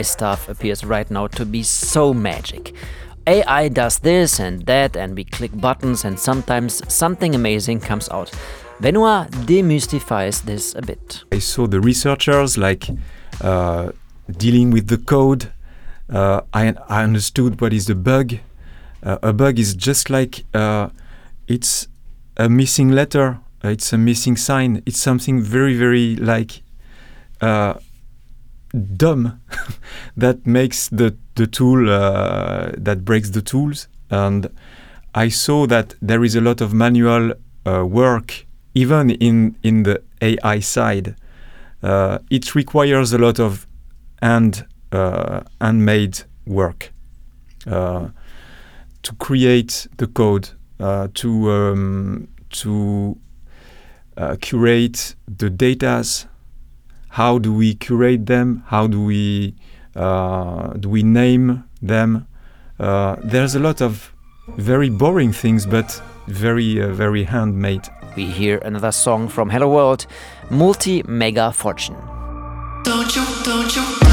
AI 0.00 0.02
stuff 0.02 0.48
appears 0.48 0.82
right 0.84 1.10
now 1.10 1.26
to 1.26 1.44
be 1.44 1.62
so 1.62 2.14
magic. 2.14 2.72
AI 3.26 3.68
does 3.68 3.98
this 3.98 4.40
and 4.40 4.64
that, 4.66 4.96
and 4.96 5.14
we 5.14 5.24
click 5.24 5.52
buttons, 5.60 6.04
and 6.04 6.18
sometimes 6.18 6.82
something 6.88 7.34
amazing 7.34 7.80
comes 7.80 8.08
out. 8.08 8.30
Benoit 8.80 9.30
demystifies 9.46 10.42
this 10.44 10.74
a 10.74 10.80
bit. 10.80 11.24
I 11.32 11.38
saw 11.38 11.66
the 11.66 11.80
researchers 11.80 12.56
like 12.56 12.88
uh, 13.42 13.92
dealing 14.38 14.70
with 14.70 14.86
the 14.88 14.96
code. 14.96 15.52
Uh, 16.08 16.40
I, 16.54 16.74
I, 16.88 17.04
understood 17.04 17.60
what 17.60 17.72
is 17.72 17.90
a 17.90 17.94
bug. 17.94 18.38
Uh, 19.02 19.18
a 19.22 19.32
bug 19.32 19.58
is 19.58 19.74
just 19.74 20.08
like 20.08 20.44
uh, 20.54 20.88
it's 21.46 21.88
a 22.36 22.48
missing 22.48 22.90
letter, 22.90 23.38
it's 23.62 23.92
a 23.92 23.98
missing 23.98 24.36
sign. 24.36 24.82
It's 24.86 24.98
something 24.98 25.42
very, 25.42 25.76
very 25.76 26.16
like 26.16 26.62
uh, 27.42 27.74
dumb 28.96 29.40
that 30.16 30.46
makes 30.46 30.88
the 30.88 31.16
the 31.34 31.46
tool 31.46 31.90
uh, 31.90 32.70
that 32.76 33.04
breaks 33.04 33.30
the 33.30 33.42
tools 33.42 33.88
and 34.10 34.48
I 35.14 35.28
saw 35.28 35.66
that 35.66 35.94
there 36.00 36.22
is 36.24 36.36
a 36.36 36.40
lot 36.40 36.60
of 36.60 36.72
manual 36.72 37.32
uh, 37.66 37.84
work 37.84 38.46
even 38.74 39.10
in 39.10 39.56
in 39.62 39.82
the 39.82 40.02
AI 40.20 40.60
side 40.60 41.16
uh, 41.82 42.18
it 42.30 42.54
requires 42.54 43.12
a 43.12 43.18
lot 43.18 43.40
of 43.40 43.66
hand 44.22 44.66
uh, 44.92 45.40
handmade 45.60 46.22
work 46.46 46.92
uh, 47.66 48.08
to 49.02 49.14
create 49.14 49.86
the 49.96 50.06
code, 50.06 50.50
uh, 50.78 51.08
to 51.14 51.50
um, 51.50 52.28
to 52.50 53.16
curate 54.40 55.14
the 55.26 55.48
datas. 55.48 56.26
How 57.10 57.38
do 57.38 57.52
we 57.52 57.74
curate 57.74 58.26
them? 58.26 58.62
How 58.66 58.86
do 58.86 59.02
we 59.02 59.54
uh, 59.96 60.74
do 60.74 60.88
we 60.88 61.02
name 61.02 61.64
them? 61.82 62.26
Uh, 62.78 63.16
there's 63.22 63.54
a 63.54 63.58
lot 63.58 63.82
of 63.82 64.12
very 64.56 64.88
boring 64.90 65.32
things, 65.32 65.66
but 65.66 66.00
very 66.28 66.80
uh, 66.80 66.88
very 66.92 67.24
handmade. 67.24 67.88
We 68.16 68.26
hear 68.26 68.58
another 68.58 68.92
song 68.92 69.28
from 69.28 69.50
Hello 69.50 69.68
World, 69.68 70.06
Multi 70.50 71.02
Mega 71.02 71.52
Fortune. 71.52 71.96
Don't 72.84 73.14
you, 73.14 73.24
don't 73.44 73.74
you, 73.76 74.09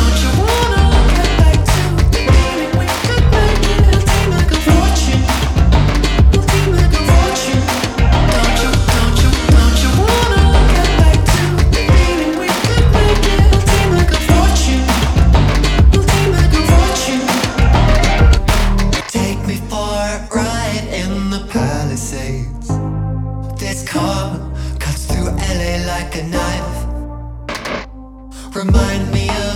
a 26.20 26.24
knife. 26.24 26.86
Remind 28.56 29.12
me 29.12 29.30
of 29.30 29.47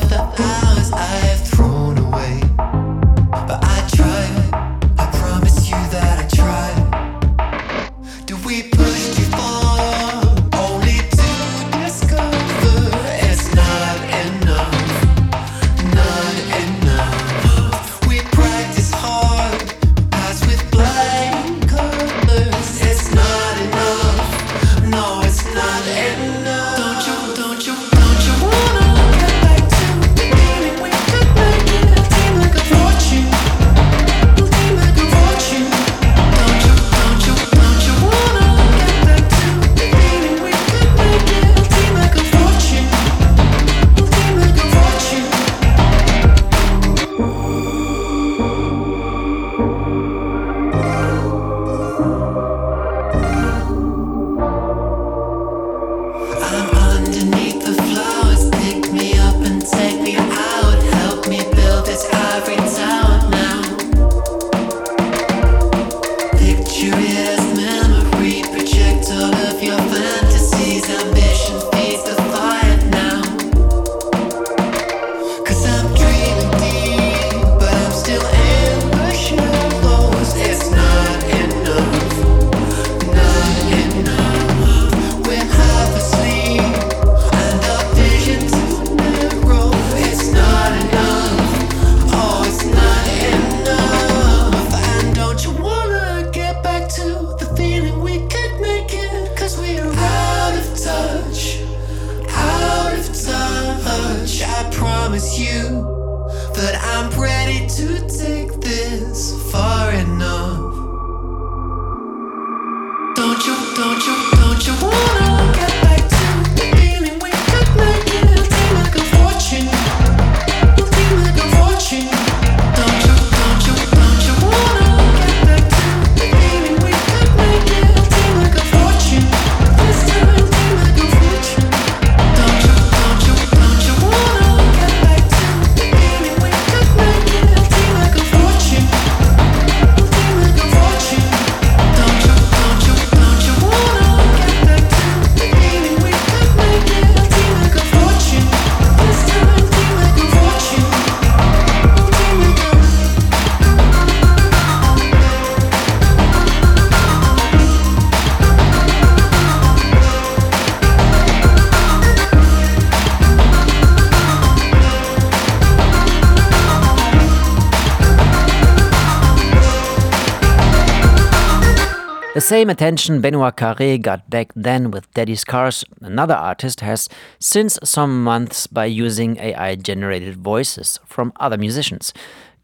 The 172.34 172.40
same 172.40 172.70
attention 172.70 173.20
Benoit 173.20 173.58
Carré 173.58 174.02
got 174.02 174.30
back 174.30 174.54
then 174.56 174.90
with 174.90 175.14
Daddy's 175.14 175.44
Cars, 175.44 175.84
another 176.00 176.34
artist, 176.34 176.80
has 176.80 177.10
since 177.40 177.78
some 177.84 178.24
months 178.24 178.68
by 178.68 178.86
using 178.86 179.38
AI 179.38 179.76
generated 179.76 180.38
voices 180.38 180.98
from 181.06 181.34
other 181.42 181.58
musicians. 181.58 182.14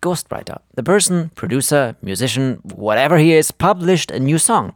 Ghostwriter, 0.01 0.59
the 0.75 0.83
person, 0.83 1.31
producer, 1.35 1.97
musician, 2.01 2.61
whatever 2.63 3.17
he 3.17 3.33
is, 3.33 3.51
published 3.51 4.09
a 4.09 4.21
new 4.21 4.37
song. 4.37 4.73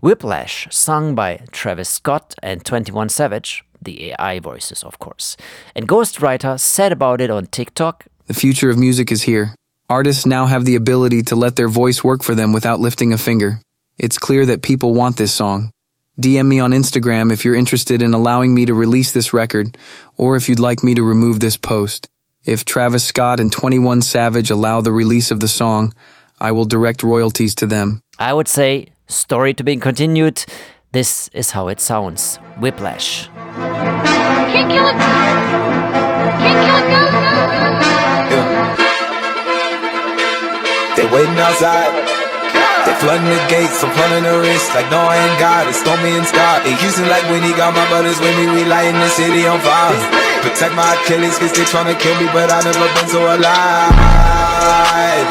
Whiplash, 0.00 0.66
sung 0.70 1.14
by 1.14 1.44
Travis 1.52 1.90
Scott 1.90 2.34
and 2.42 2.64
21 2.64 3.10
Savage, 3.10 3.62
the 3.82 4.12
AI 4.12 4.40
voices, 4.40 4.82
of 4.82 4.98
course. 4.98 5.36
And 5.74 5.86
Ghostwriter 5.86 6.58
said 6.58 6.92
about 6.92 7.20
it 7.20 7.30
on 7.30 7.44
TikTok 7.48 8.06
The 8.26 8.32
future 8.32 8.70
of 8.70 8.78
music 8.78 9.12
is 9.12 9.24
here. 9.24 9.54
Artists 9.90 10.24
now 10.24 10.46
have 10.46 10.64
the 10.64 10.76
ability 10.76 11.24
to 11.24 11.36
let 11.36 11.56
their 11.56 11.68
voice 11.68 12.02
work 12.02 12.22
for 12.22 12.34
them 12.34 12.54
without 12.54 12.80
lifting 12.80 13.12
a 13.12 13.18
finger. 13.18 13.60
It's 14.02 14.16
clear 14.16 14.46
that 14.46 14.62
people 14.62 14.94
want 14.94 15.18
this 15.18 15.30
song. 15.30 15.72
DM 16.18 16.46
me 16.46 16.58
on 16.58 16.70
Instagram 16.70 17.30
if 17.30 17.44
you're 17.44 17.54
interested 17.54 18.00
in 18.00 18.14
allowing 18.14 18.54
me 18.54 18.64
to 18.64 18.72
release 18.72 19.12
this 19.12 19.34
record, 19.34 19.76
or 20.16 20.36
if 20.36 20.48
you'd 20.48 20.58
like 20.58 20.82
me 20.82 20.94
to 20.94 21.02
remove 21.02 21.40
this 21.40 21.58
post. 21.58 22.08
If 22.46 22.64
Travis 22.64 23.04
Scott 23.04 23.40
and 23.40 23.52
21 23.52 24.00
Savage 24.00 24.50
allow 24.50 24.80
the 24.80 24.90
release 24.90 25.30
of 25.30 25.40
the 25.40 25.48
song, 25.48 25.92
I 26.40 26.50
will 26.52 26.64
direct 26.64 27.02
royalties 27.02 27.54
to 27.56 27.66
them. 27.66 28.00
I 28.18 28.32
would 28.32 28.48
say, 28.48 28.86
story 29.06 29.52
to 29.52 29.62
be 29.62 29.76
continued. 29.76 30.46
This 30.92 31.28
is 31.34 31.50
how 31.50 31.68
it 31.68 31.78
sounds 31.78 32.36
Whiplash. 32.58 33.26
Can't 33.26 34.70
kill 34.72 34.88
it. 34.88 34.96
Can't 36.40 36.64
kill 36.64 36.76
it. 36.80 36.86
Go. 38.30 38.40
They 40.96 41.06
waiting 41.14 41.38
outside. 41.38 42.09
Flooding 43.00 43.32
the 43.32 43.40
gates, 43.48 43.80
I'm 43.80 43.88
pulling 43.96 44.24
the 44.28 44.36
wrist 44.44 44.76
like 44.76 44.92
no 44.92 45.00
I 45.00 45.16
ain't 45.16 45.40
got 45.40 45.64
it. 45.64 45.72
Stormy 45.72 46.20
and 46.20 46.26
Scott. 46.28 46.68
In 46.68 46.76
Houston 46.84 47.08
like 47.08 47.24
when 47.32 47.40
he 47.42 47.56
got 47.56 47.72
my 47.72 47.88
brothers 47.88 48.20
with 48.20 48.36
me, 48.36 48.44
we 48.52 48.68
lighting 48.68 49.00
the 49.00 49.08
city 49.08 49.48
on 49.48 49.56
fire. 49.64 49.96
Protect 50.44 50.76
my 50.76 50.84
Achilles, 51.00 51.38
cause 51.40 51.52
they 51.56 51.64
tryna 51.64 51.96
kill 51.96 52.12
me, 52.20 52.28
but 52.36 52.52
I 52.52 52.60
never 52.60 52.88
been 52.92 53.08
so 53.08 53.24
alive. 53.24 53.96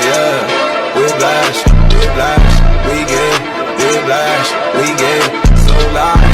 Yeah. 0.01 0.97
whiplash, 0.97 1.61
whiplash, 1.93 1.93
we 1.93 2.03
blast, 2.17 2.57
we 2.89 2.97
get 3.05 3.37
whiplash, 3.77 4.49
we 4.73 4.87
get 4.97 5.29
so 5.61 5.75
loud. 5.93 6.28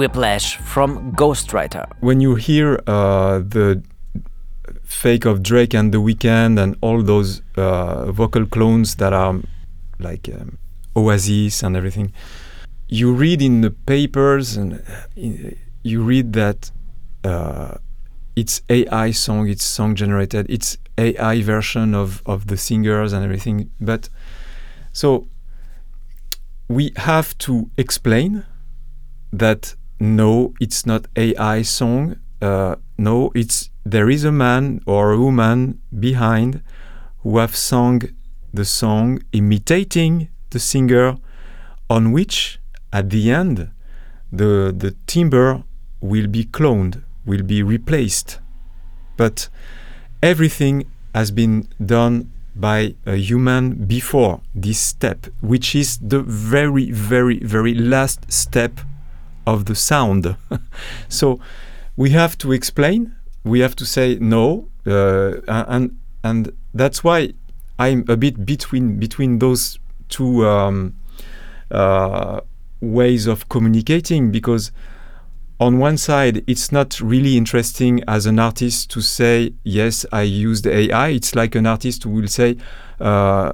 Whiplash 0.00 0.56
from 0.56 1.12
Ghostwriter. 1.12 1.84
when 2.00 2.20
you 2.20 2.34
hear 2.34 2.80
uh, 2.86 3.40
the 3.56 3.82
fake 4.84 5.26
of 5.26 5.42
Drake 5.42 5.74
and 5.74 5.92
The 5.92 5.98
Weeknd 5.98 6.58
and 6.58 6.74
all 6.80 7.02
those 7.02 7.42
uh, 7.56 8.10
vocal 8.10 8.46
clones 8.46 8.96
that 8.96 9.12
are 9.12 9.34
like 9.98 10.28
um, 10.28 10.58
Oasis 10.96 11.62
and 11.62 11.76
everything, 11.76 12.12
you 12.88 13.12
read 13.12 13.42
in 13.42 13.60
the 13.60 13.70
papers 13.70 14.56
and 14.56 14.74
uh, 14.74 15.50
you 15.82 16.02
read 16.02 16.32
that 16.32 16.70
uh, 17.22 17.74
it's 18.36 18.62
AI 18.70 19.10
song, 19.10 19.48
it's 19.48 19.64
song 19.64 19.94
generated, 19.94 20.46
it's 20.48 20.78
AI 20.96 21.42
version 21.42 21.94
of, 21.94 22.22
of 22.24 22.46
the 22.46 22.56
singers 22.56 23.12
and 23.12 23.22
everything. 23.22 23.70
But 23.80 24.08
so 24.92 25.28
we 26.68 26.92
have 26.96 27.36
to 27.38 27.70
explain 27.76 28.44
that 29.32 29.74
no, 30.00 30.54
it's 30.58 30.86
not 30.86 31.06
AI 31.14 31.62
song. 31.62 32.16
Uh, 32.40 32.76
no, 32.96 33.30
it's 33.34 33.68
there 33.84 34.08
is 34.08 34.24
a 34.24 34.32
man 34.32 34.80
or 34.86 35.12
a 35.12 35.18
woman 35.18 35.80
behind 35.98 36.62
who 37.18 37.36
have 37.38 37.54
sung 37.54 38.00
the 38.52 38.64
song 38.64 39.22
imitating 39.32 40.28
the 40.50 40.58
singer, 40.58 41.16
on 41.90 42.12
which 42.12 42.58
at 42.92 43.10
the 43.10 43.30
end 43.30 43.70
the 44.32 44.74
the 44.76 44.94
timbre 45.06 45.62
will 46.00 46.26
be 46.26 46.44
cloned, 46.44 47.02
will 47.26 47.42
be 47.42 47.62
replaced. 47.62 48.40
But 49.18 49.50
everything 50.22 50.86
has 51.14 51.30
been 51.30 51.68
done 51.84 52.32
by 52.56 52.94
a 53.04 53.16
human 53.16 53.84
before 53.86 54.40
this 54.54 54.78
step, 54.78 55.26
which 55.40 55.74
is 55.74 55.98
the 55.98 56.20
very, 56.20 56.90
very, 56.90 57.38
very 57.40 57.74
last 57.74 58.32
step 58.32 58.80
of 59.46 59.66
the 59.66 59.74
sound. 59.74 60.36
so 61.08 61.40
we 61.96 62.10
have 62.10 62.36
to 62.38 62.52
explain. 62.52 63.14
We 63.44 63.60
have 63.60 63.74
to 63.76 63.86
say 63.86 64.18
no, 64.20 64.68
uh, 64.86 65.40
and 65.48 65.98
and 66.22 66.52
that's 66.74 67.02
why 67.02 67.32
I'm 67.78 68.04
a 68.08 68.16
bit 68.16 68.44
between 68.44 68.98
between 68.98 69.38
those 69.38 69.78
two 70.08 70.46
um, 70.46 70.94
uh, 71.70 72.40
ways 72.80 73.26
of 73.26 73.48
communicating 73.48 74.30
because 74.30 74.72
on 75.60 75.78
one 75.78 75.98
side, 75.98 76.42
it's 76.46 76.72
not 76.72 76.98
really 77.00 77.36
interesting 77.36 78.02
as 78.08 78.24
an 78.24 78.38
artist 78.38 78.90
to 78.92 79.02
say, 79.02 79.52
yes, 79.62 80.06
I 80.10 80.22
used 80.22 80.66
AI. 80.66 81.08
It's 81.08 81.34
like 81.34 81.54
an 81.54 81.66
artist 81.66 82.04
who 82.04 82.10
will 82.10 82.28
say, 82.28 82.56
uh, 82.98 83.52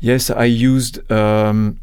yes, 0.00 0.30
I 0.30 0.46
used 0.46 1.10
um, 1.12 1.78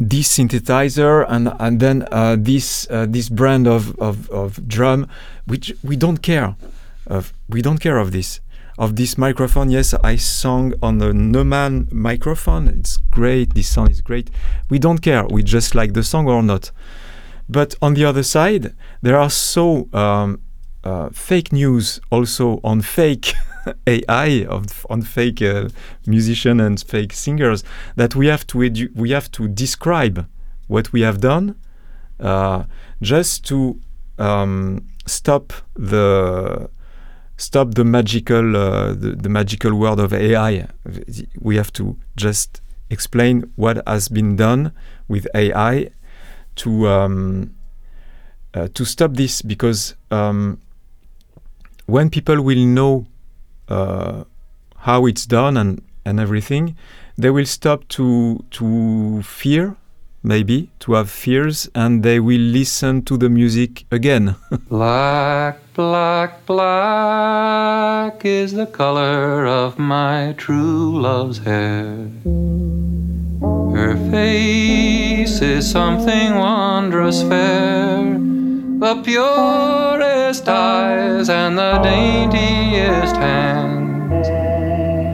this 0.00 0.38
synthesizer 0.38 1.26
and, 1.28 1.52
and 1.60 1.78
then 1.78 2.08
uh, 2.10 2.36
this, 2.38 2.88
uh, 2.90 3.06
this 3.08 3.28
brand 3.28 3.68
of, 3.68 3.96
of, 4.00 4.28
of 4.30 4.66
drum, 4.66 5.06
which 5.44 5.74
we 5.84 5.94
don't 5.94 6.22
care. 6.22 6.56
Of, 7.06 7.32
we 7.48 7.60
don't 7.60 7.78
care 7.78 7.98
of 7.98 8.10
this. 8.10 8.40
Of 8.78 8.96
this 8.96 9.18
microphone, 9.18 9.70
yes, 9.70 9.92
I 10.02 10.16
sung 10.16 10.72
on 10.82 10.98
the 10.98 11.12
Neumann 11.12 11.88
microphone. 11.92 12.66
It's 12.68 12.96
great. 13.10 13.52
This 13.52 13.68
sound 13.68 13.90
is 13.90 14.00
great. 14.00 14.30
We 14.70 14.78
don't 14.78 15.02
care. 15.02 15.26
We 15.26 15.42
just 15.42 15.74
like 15.74 15.92
the 15.92 16.02
song 16.02 16.28
or 16.28 16.42
not. 16.42 16.70
But 17.46 17.74
on 17.82 17.92
the 17.92 18.06
other 18.06 18.22
side, 18.22 18.74
there 19.02 19.18
are 19.18 19.28
so 19.28 19.88
um, 19.92 20.40
uh, 20.82 21.10
fake 21.10 21.52
news 21.52 22.00
also 22.10 22.58
on 22.64 22.80
fake 22.80 23.34
AI, 23.86 24.44
of, 24.46 24.86
on 24.90 25.02
fake 25.02 25.42
uh, 25.42 25.68
musician 26.06 26.60
and 26.60 26.80
fake 26.80 27.12
singers 27.12 27.64
that 27.96 28.14
we 28.14 28.26
have 28.26 28.46
to 28.48 28.58
edu- 28.58 28.94
we 28.94 29.10
have 29.10 29.30
to 29.32 29.48
describe 29.48 30.26
what 30.66 30.92
we 30.92 31.00
have 31.02 31.20
done, 31.20 31.56
uh, 32.20 32.64
just 33.02 33.44
to 33.46 33.80
um, 34.18 34.86
stop 35.06 35.52
the 35.74 36.70
stop 37.36 37.74
the 37.74 37.84
magical 37.84 38.56
uh, 38.56 38.92
the, 38.92 39.16
the 39.16 39.28
magical 39.28 39.74
world 39.74 39.98
of 40.00 40.12
AI. 40.12 40.68
We 41.40 41.56
have 41.56 41.72
to 41.74 41.96
just 42.16 42.60
explain 42.90 43.52
what 43.56 43.82
has 43.86 44.08
been 44.08 44.36
done 44.36 44.72
with 45.08 45.26
AI 45.34 45.90
to 46.56 46.88
um, 46.88 47.54
uh, 48.54 48.68
to 48.74 48.84
stop 48.84 49.14
this 49.14 49.42
because 49.42 49.94
um, 50.10 50.60
when 51.86 52.10
people 52.10 52.42
will 52.42 52.64
know 52.66 53.06
uh, 53.70 54.24
how 54.76 55.06
it's 55.06 55.26
done 55.26 55.56
and 55.56 55.82
and 56.04 56.18
everything, 56.18 56.76
they 57.16 57.30
will 57.30 57.46
stop 57.46 57.86
to 57.88 58.44
to 58.50 59.22
fear 59.22 59.76
maybe 60.22 60.68
to 60.80 60.92
have 60.92 61.10
fears 61.10 61.68
and 61.74 62.02
they 62.02 62.20
will 62.20 62.40
listen 62.40 63.02
to 63.02 63.16
the 63.16 63.28
music 63.28 63.84
again. 63.90 64.36
Black, 64.68 65.58
black, 65.74 66.44
black 66.46 68.24
is 68.24 68.52
the 68.52 68.66
color 68.66 69.46
of 69.46 69.78
my 69.78 70.34
true 70.36 71.00
love's 71.00 71.38
hair. 71.38 72.08
Her 73.72 73.96
face 74.10 75.40
is 75.40 75.70
something 75.70 76.34
wondrous 76.34 77.22
fair, 77.22 78.18
the 78.80 78.96
purest 79.02 80.48
eyes 80.48 81.28
and 81.28 81.58
the 81.58 81.78
daintiest 81.82 83.14
hands. 83.14 84.26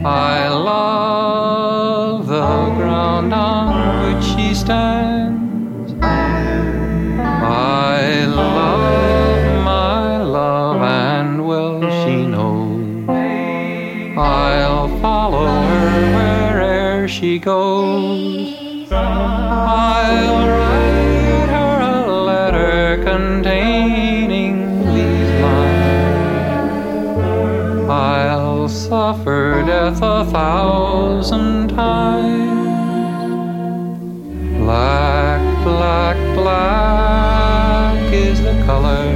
I 0.05 0.47
love 0.47 2.27
the 2.27 2.47
ground 2.77 3.33
on 3.33 4.05
which 4.05 4.23
she 4.23 4.55
stands. 4.55 5.93
I 6.01 8.23
love 8.25 9.65
my 9.65 10.23
love, 10.23 10.81
and 10.81 11.45
well 11.45 11.81
she 12.05 12.25
knows. 12.25 13.09
I'll 14.17 14.87
follow 15.01 15.45
her 15.45 16.15
where'er 16.15 17.07
she 17.09 17.37
goes. 17.37 18.89
I'll 18.93 20.46
containing 23.17 24.55
these 24.93 25.31
lines. 25.41 26.29
I'll 27.89 28.69
suffer 28.69 29.63
death 29.65 30.01
a 30.03 30.23
thousand 30.25 31.69
times. 31.69 32.57
Black, 34.59 35.41
black, 35.63 36.17
black 36.35 38.13
is 38.13 38.37
the 38.47 38.55
color 38.69 39.07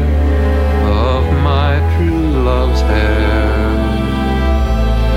of 1.08 1.24
my 1.52 1.72
true 1.94 2.28
love's 2.50 2.82
hair. 2.82 3.50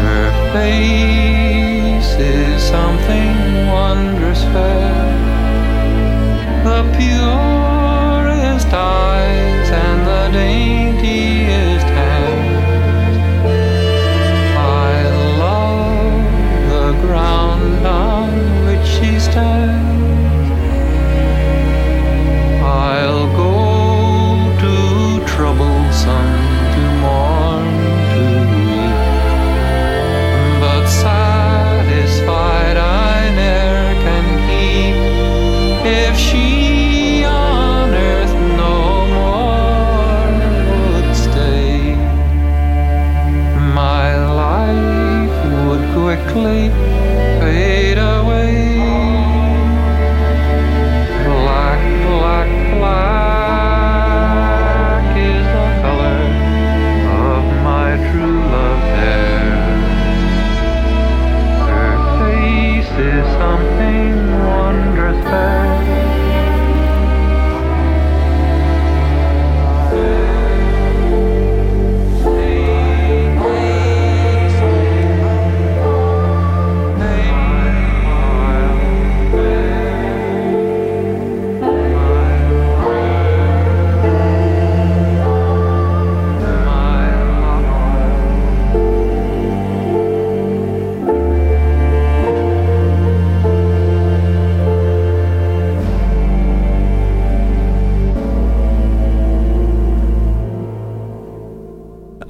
Her 0.04 0.28
face 0.52 2.10
is 2.18 2.62
something 2.62 3.34
wondrous 3.76 4.42
fair. 4.52 5.04
The 6.64 6.80
purest 6.96 7.63
star 8.74 9.13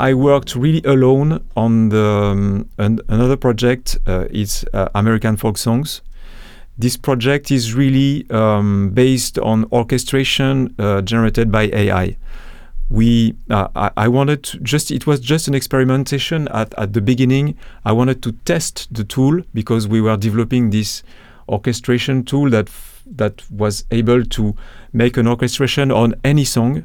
I 0.04 0.12
worked 0.12 0.54
really 0.54 0.82
alone 0.84 1.42
on 1.56 1.88
the 1.88 2.04
um, 2.04 2.68
an, 2.76 3.00
another 3.08 3.38
project. 3.38 3.96
Uh, 4.06 4.26
it's 4.30 4.62
uh, 4.74 4.90
American 4.94 5.38
folk 5.38 5.56
songs. 5.56 6.02
This 6.76 6.98
project 6.98 7.50
is 7.50 7.72
really 7.72 8.28
um, 8.28 8.90
based 8.90 9.38
on 9.38 9.64
orchestration 9.72 10.74
uh, 10.78 11.00
generated 11.00 11.50
by 11.50 11.70
AI. 11.72 12.18
We, 12.90 13.34
uh, 13.48 13.68
I, 13.74 13.90
I, 13.96 14.08
wanted 14.08 14.42
to 14.42 14.58
just, 14.58 14.90
it 14.90 15.06
was 15.06 15.20
just 15.20 15.48
an 15.48 15.54
experimentation 15.54 16.48
at, 16.48 16.74
at 16.74 16.92
the 16.92 17.00
beginning. 17.00 17.56
I 17.86 17.92
wanted 17.92 18.22
to 18.24 18.32
test 18.44 18.92
the 18.92 19.04
tool 19.04 19.40
because 19.54 19.88
we 19.88 20.02
were 20.02 20.18
developing 20.18 20.68
this 20.68 21.02
orchestration 21.48 22.24
tool 22.24 22.50
that 22.50 22.68
that 23.06 23.50
was 23.50 23.84
able 23.90 24.22
to 24.22 24.54
make 24.92 25.16
an 25.16 25.26
orchestration 25.26 25.90
on 25.90 26.14
any 26.24 26.44
song. 26.44 26.84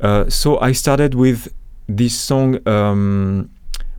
Uh, 0.00 0.30
so 0.30 0.60
I 0.60 0.70
started 0.70 1.16
with 1.16 1.52
this 1.88 2.14
song, 2.14 2.66
um, 2.68 3.50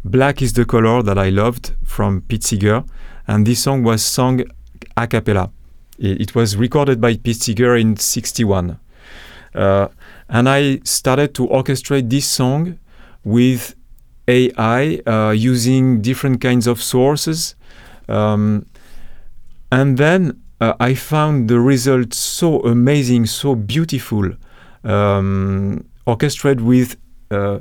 Black 0.06 0.42
is 0.42 0.54
the 0.54 0.66
Color, 0.66 1.04
that 1.04 1.18
I 1.18 1.30
loved 1.30 1.74
from 1.84 2.22
Pete 2.22 2.44
Seeger. 2.44 2.84
And 3.28 3.46
this 3.46 3.64
song 3.64 3.84
was 3.84 4.04
sung 4.04 4.44
a 4.96 5.08
cappella. 5.08 5.52
It, 5.98 6.22
it 6.22 6.36
was 6.36 6.56
recorded 6.56 7.02
by 7.02 7.18
Pete 7.18 7.42
Seeger 7.42 7.76
in 7.76 7.98
61. 7.98 8.80
Uh, 9.54 9.88
and 10.30 10.48
I 10.48 10.80
started 10.84 11.34
to 11.36 11.48
orchestrate 11.48 12.10
this 12.10 12.28
song 12.28 12.78
with 13.24 13.76
AI 14.28 15.02
uh, 15.08 15.32
using 15.32 16.02
different 16.02 16.40
kinds 16.40 16.68
of 16.68 16.82
sources. 16.82 17.56
Um, 18.08 18.68
and 19.72 19.98
then 19.98 20.42
uh, 20.62 20.74
I 20.80 20.94
found 20.94 21.50
the 21.50 21.60
result 21.60 22.14
so 22.14 22.60
amazing, 22.62 23.26
so 23.26 23.56
beautiful, 23.56 24.32
um, 24.84 25.86
orchestrated 26.06 26.62
with 26.62 26.96
uh, 27.32 27.60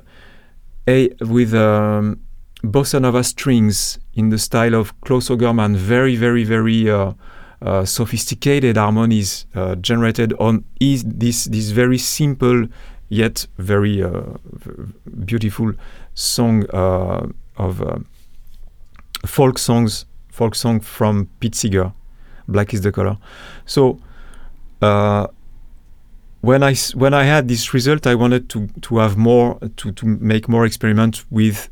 a 0.86 1.10
with 1.20 1.54
um, 1.54 2.20
bossa 2.62 3.00
nova 3.00 3.22
strings 3.22 3.98
in 4.14 4.30
the 4.30 4.38
style 4.38 4.74
of 4.74 4.98
Claus 5.02 5.28
Ogerman, 5.28 5.76
very, 5.76 6.16
very, 6.16 6.44
very 6.44 6.90
uh, 6.90 7.12
uh 7.60 7.84
sophisticated 7.84 8.76
harmonies 8.76 9.46
uh, 9.56 9.74
generated 9.76 10.32
on 10.38 10.64
is 10.80 11.02
this 11.04 11.46
this 11.46 11.70
very 11.70 11.98
simple 11.98 12.68
yet 13.08 13.46
very 13.58 14.00
uh, 14.00 14.22
beautiful 15.24 15.72
song 16.14 16.64
of 17.56 18.04
folk 19.26 19.58
songs, 19.58 20.04
folk 20.30 20.54
song 20.54 20.78
from 20.78 21.28
Pete 21.40 21.56
Seeger 21.56 21.92
black 22.48 22.74
is 22.74 22.80
the 22.80 22.90
color. 22.90 23.18
So 23.66 24.00
uh, 24.82 25.28
when 26.40 26.62
I 26.62 26.74
when 26.94 27.14
I 27.14 27.24
had 27.24 27.48
this 27.48 27.74
result, 27.74 28.06
I 28.06 28.14
wanted 28.14 28.48
to 28.50 28.68
to 28.82 28.98
have 28.98 29.16
more 29.16 29.58
to 29.76 29.92
to 29.92 30.06
make 30.06 30.48
more 30.48 30.64
experiments 30.66 31.24
with 31.30 31.68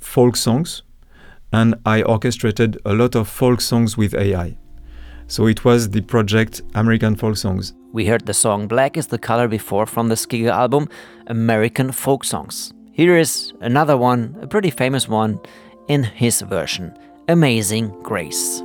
folk 0.00 0.36
songs, 0.36 0.82
and 1.52 1.74
I 1.84 2.02
orchestrated 2.02 2.78
a 2.84 2.92
lot 2.92 3.14
of 3.14 3.28
folk 3.28 3.60
songs 3.60 3.96
with 3.96 4.14
AI. 4.14 4.56
So 5.26 5.46
it 5.46 5.64
was 5.64 5.90
the 5.90 6.00
project 6.00 6.60
American 6.74 7.14
Folk 7.14 7.36
Songs. 7.36 7.72
We 7.92 8.04
heard 8.04 8.26
the 8.26 8.34
song 8.34 8.66
Black 8.66 8.96
is 8.96 9.06
the 9.06 9.18
Color 9.18 9.46
before 9.46 9.86
from 9.86 10.08
the 10.08 10.16
Skygge 10.16 10.50
album 10.50 10.88
American 11.28 11.92
Folk 11.92 12.24
Songs. 12.24 12.72
Here 12.92 13.16
is 13.16 13.52
another 13.60 13.96
one, 13.96 14.36
a 14.42 14.46
pretty 14.48 14.70
famous 14.70 15.08
one, 15.08 15.38
in 15.86 16.02
his 16.02 16.40
version 16.40 16.92
Amazing 17.28 17.90
Grace. 18.02 18.62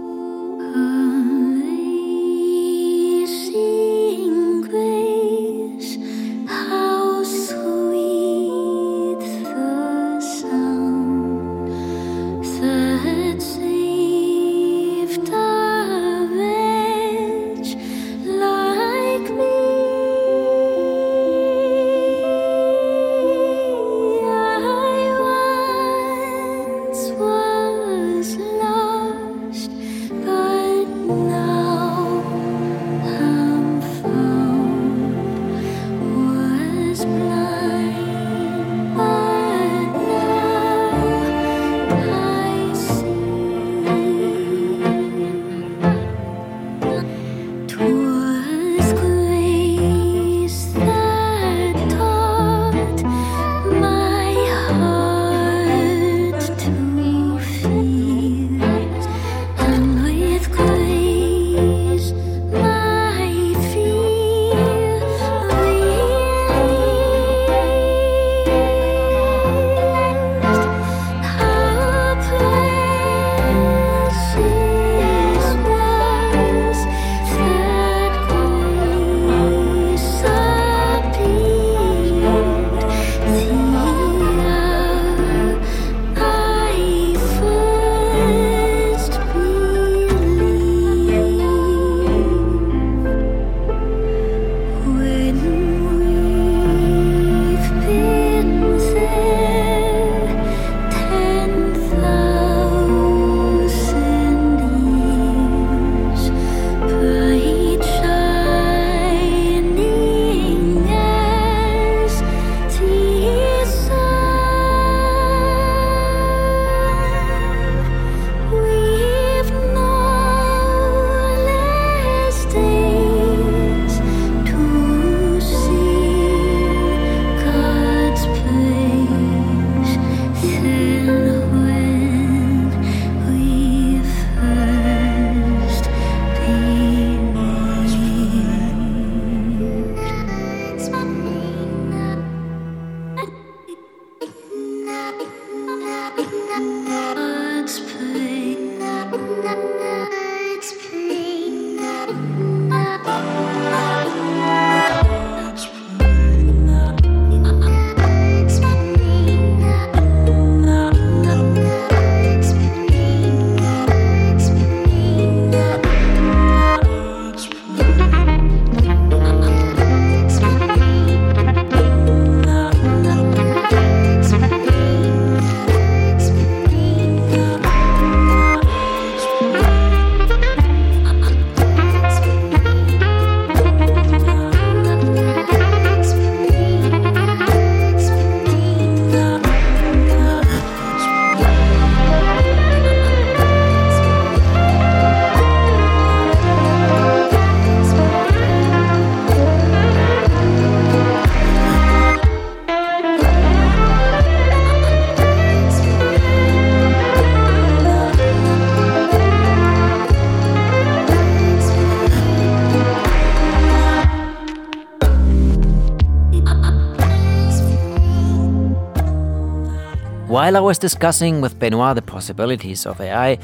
While 220.46 220.58
I 220.58 220.60
was 220.60 220.78
discussing 220.78 221.42
with 221.42 221.58
Benoit 221.58 221.96
the 221.96 222.04
possibilities 222.04 222.86
of 222.86 223.02
AI, 223.02 223.40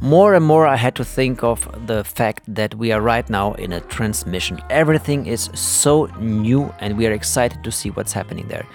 more 0.00 0.32
and 0.32 0.42
more 0.42 0.66
I 0.66 0.76
had 0.76 0.94
to 0.94 1.04
think 1.04 1.42
of 1.44 1.68
the 1.86 2.02
fact 2.02 2.44
that 2.48 2.74
we 2.76 2.92
are 2.92 3.02
right 3.02 3.28
now 3.28 3.52
in 3.64 3.74
a 3.74 3.80
transmission. 3.80 4.62
Everything 4.70 5.26
is 5.26 5.50
so 5.52 6.06
new 6.18 6.72
and 6.80 6.96
we 6.96 7.06
are 7.06 7.12
excited 7.12 7.62
to 7.62 7.70
see 7.70 7.90
what's 7.90 8.14
happening 8.14 8.48
there. 8.48 8.66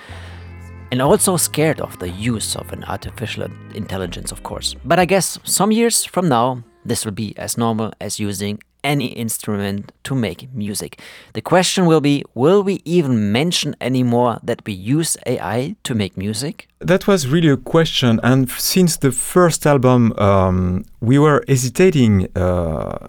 And 0.92 1.02
also 1.02 1.38
scared 1.38 1.82
of 1.82 1.98
the 1.98 2.10
use 2.10 2.56
of 2.56 2.72
an 2.72 2.84
artificial 2.84 3.48
intelligence, 3.74 4.32
of 4.32 4.44
course. 4.44 4.76
But 4.86 5.00
I 5.00 5.06
guess 5.06 5.40
some 5.44 5.72
years 5.72 6.06
from 6.06 6.30
now, 6.30 6.64
this 6.86 7.04
will 7.04 7.14
be 7.14 7.36
as 7.36 7.58
normal 7.58 7.94
as 8.00 8.20
using 8.20 8.62
any 8.84 9.08
instrument 9.08 9.92
to 10.04 10.16
make 10.16 10.54
music. 10.54 11.00
The 11.34 11.42
question 11.42 11.86
will 11.86 12.02
be 12.02 12.24
will 12.34 12.64
we 12.64 12.82
even 12.86 13.32
mention 13.32 13.76
anymore 13.82 14.40
that 14.44 14.62
we 14.66 14.74
use 14.74 15.18
AI 15.26 15.76
to 15.84 15.96
make 15.96 16.18
music? 16.18 16.68
That 16.80 17.08
was 17.08 17.28
really 17.28 17.50
a 17.50 17.58
question. 17.58 18.20
And 18.24 18.50
since 18.50 18.98
the 18.98 19.12
first 19.12 19.66
album, 19.66 20.14
um, 20.18 20.86
we 21.00 21.20
were 21.20 21.44
hesitating 21.48 22.28
uh, 22.36 23.08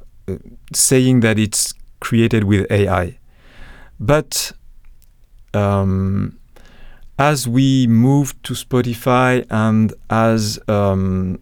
saying 0.72 1.20
that 1.20 1.38
it's 1.38 1.74
created 2.00 2.44
with 2.44 2.70
AI. 2.70 3.18
But 3.98 4.52
um, 5.54 6.38
as 7.18 7.46
we 7.46 7.86
moved 7.86 8.42
to 8.44 8.54
Spotify 8.54 9.46
and 9.50 9.94
as 10.10 10.58
um, 10.68 11.38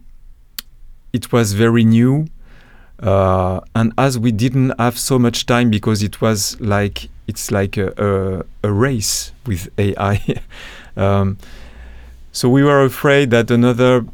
it 1.13 1.31
was 1.31 1.53
very 1.53 1.83
new, 1.83 2.27
uh, 3.01 3.59
and 3.75 3.93
as 3.97 4.19
we 4.19 4.31
didn't 4.31 4.73
have 4.79 4.97
so 4.97 5.17
much 5.17 5.45
time 5.45 5.69
because 5.69 6.03
it 6.03 6.21
was 6.21 6.59
like 6.61 7.09
it's 7.27 7.51
like 7.51 7.77
a, 7.77 7.93
a, 7.97 8.67
a 8.67 8.71
race 8.71 9.31
with 9.45 9.69
AI. 9.77 10.41
um, 10.97 11.37
so 12.31 12.49
we 12.49 12.63
were 12.63 12.83
afraid 12.83 13.31
that 13.31 13.49
another 13.49 14.05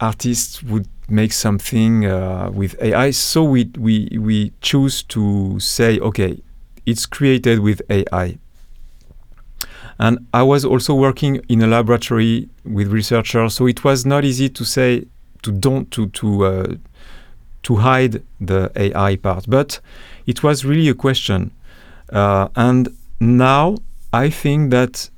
artist 0.00 0.62
would 0.64 0.86
make 1.08 1.32
something 1.32 2.06
uh, 2.06 2.50
with 2.52 2.80
AI. 2.80 3.10
So 3.10 3.42
we 3.42 3.70
we 3.76 4.08
we 4.18 4.52
choose 4.60 5.02
to 5.04 5.58
say, 5.58 5.98
okay, 5.98 6.40
it's 6.86 7.06
created 7.06 7.60
with 7.60 7.82
AI. 7.90 8.38
And 9.98 10.26
I 10.32 10.44
was 10.44 10.64
also 10.64 10.94
working 10.94 11.40
in 11.48 11.60
a 11.60 11.66
laboratory 11.66 12.48
with 12.64 12.88
researchers, 12.92 13.54
so 13.54 13.66
it 13.66 13.82
was 13.82 14.06
not 14.06 14.24
easy 14.24 14.48
to 14.50 14.64
say 14.64 15.06
to 15.42 15.50
don't 15.50 15.90
to 15.90 16.06
to 16.08 16.44
uh, 16.44 16.74
to 17.68 17.76
hide 17.76 18.22
the 18.40 18.72
AI 18.76 19.16
part. 19.16 19.44
But 19.46 19.80
it 20.26 20.42
was 20.42 20.64
really 20.64 20.88
a 20.88 20.94
question. 20.94 21.50
Uh, 22.10 22.48
and 22.56 22.88
now 23.20 23.76
I 24.10 24.30
think 24.30 24.70
that 24.70 25.10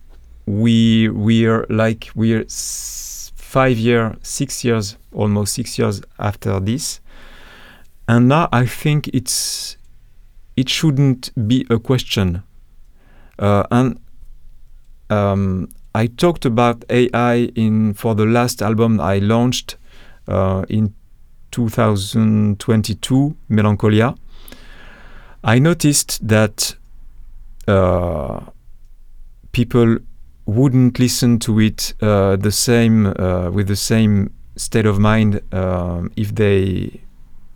we 0.46 1.09
we 1.11 1.46
are 1.46 1.64
like 1.70 2.11
we're 2.16 2.44
five 2.48 3.78
year, 3.78 4.16
six 4.22 4.64
years, 4.64 4.96
almost 5.12 5.55
six 5.55 5.78
years 5.78 6.03
after 6.18 6.59
this, 6.59 7.01
and 8.09 8.26
now 8.26 8.48
I 8.53 8.66
think 8.66 9.07
it's 9.09 9.76
it 10.57 10.68
shouldn't 10.68 11.30
be 11.46 11.64
a 11.70 11.78
question. 11.78 12.42
Uh, 13.38 13.62
and 13.70 14.01
um, 15.09 15.68
I 15.94 16.09
talked 16.09 16.44
about 16.44 16.84
AI 16.90 17.51
in 17.55 17.94
for 17.94 18.16
the 18.16 18.26
last 18.26 18.61
album 18.61 19.01
I 19.01 19.20
launched 19.20 19.76
uh, 20.26 20.64
in 20.68 20.94
2022, 21.51 23.36
Melancholia, 23.48 24.14
I 25.42 25.59
noticed 25.59 26.26
that 26.26 26.76
uh, 27.66 28.40
people 29.53 29.98
wouldn't 30.46 30.98
listen 30.98 31.38
to 31.38 31.61
it 31.61 31.94
uh, 32.03 32.36
the 32.36 32.53
same 32.53 33.07
uh, 33.07 33.51
with 33.51 33.68
the 33.68 33.76
same 33.76 34.32
state 34.57 34.86
of 34.86 34.98
mind 34.98 35.40
um, 35.55 36.11
if 36.16 36.34
they 36.34 37.01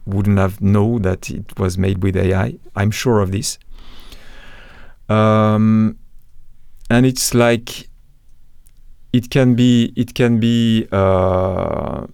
wouldn't 0.07 0.39
have 0.39 0.61
know 0.61 0.99
that 0.99 1.31
it 1.31 1.59
was 1.59 1.77
made 1.77 2.03
with 2.03 2.17
AI. 2.17 2.55
I'm 2.77 2.91
sure 2.91 3.21
of 3.21 3.33
this. 3.33 3.59
Um, 5.09 5.99
and 6.91 7.05
it's 7.07 7.35
like 7.35 7.89
it 9.13 9.31
can 9.31 9.55
be 9.55 9.93
it 9.97 10.15
can 10.15 10.41
be 10.41 10.87
uh, 10.93 12.07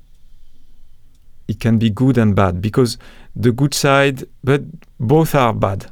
it 1.51 1.59
can 1.59 1.79
be 1.79 1.91
good 1.91 2.17
and 2.17 2.37
bad 2.37 2.63
because 2.63 2.97
the 3.35 3.51
good 3.51 3.75
side, 3.75 4.23
but 4.45 4.63
both 5.01 5.35
are 5.35 5.53
bad. 5.53 5.91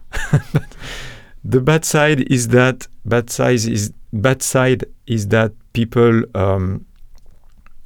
the 1.45 1.61
bad 1.61 1.85
side 1.85 2.21
is 2.31 2.49
that 2.49 2.87
bad 3.05 3.29
side 3.29 3.65
is 3.77 3.93
bad 4.13 4.41
side 4.41 4.85
is 5.09 5.29
that 5.29 5.51
people 5.73 6.23
um, 6.37 6.87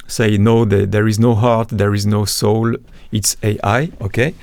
say 0.07 0.37
no, 0.37 0.66
there, 0.66 0.85
there 0.85 1.09
is 1.09 1.18
no 1.18 1.35
heart, 1.35 1.68
there 1.68 1.95
is 1.95 2.05
no 2.05 2.27
soul. 2.27 2.77
It's 3.11 3.39
AI, 3.43 3.91
okay, 4.03 4.35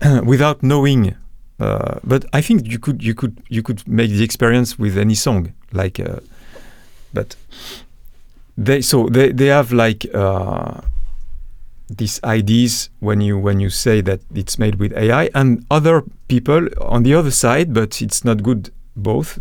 without 0.24 0.62
knowing. 0.62 1.14
Uh, 1.60 1.98
but 2.04 2.24
I 2.32 2.40
think 2.40 2.66
you 2.66 2.78
could 2.78 3.02
you 3.02 3.14
could 3.14 3.42
you 3.50 3.62
could 3.62 3.86
make 3.86 4.10
the 4.10 4.24
experience 4.24 4.78
with 4.78 4.96
any 4.96 5.14
song, 5.14 5.52
like, 5.72 6.00
uh, 6.00 6.20
but 7.12 7.36
they 8.56 8.80
so 8.80 9.08
they 9.10 9.30
they 9.32 9.48
have 9.48 9.72
like. 9.72 10.06
Uh, 10.14 10.80
these 11.88 12.20
ideas 12.24 12.90
when 13.00 13.20
you 13.20 13.38
when 13.38 13.60
you 13.60 13.70
say 13.70 14.00
that 14.00 14.20
it's 14.34 14.58
made 14.58 14.76
with 14.76 14.92
AI 14.96 15.30
and 15.34 15.64
other 15.70 16.02
people 16.28 16.68
on 16.80 17.02
the 17.02 17.14
other 17.14 17.30
side, 17.30 17.72
but 17.72 18.02
it's 18.02 18.24
not 18.24 18.42
good 18.42 18.70
both. 18.96 19.38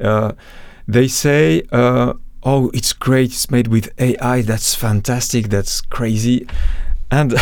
Uh, 0.00 0.32
they 0.86 1.08
say, 1.08 1.62
uh, 1.72 2.14
"Oh, 2.42 2.70
it's 2.72 2.92
great! 2.92 3.30
It's 3.30 3.50
made 3.50 3.68
with 3.68 3.90
AI. 3.98 4.42
That's 4.42 4.74
fantastic. 4.74 5.48
That's 5.48 5.80
crazy," 5.80 6.46
and 7.10 7.34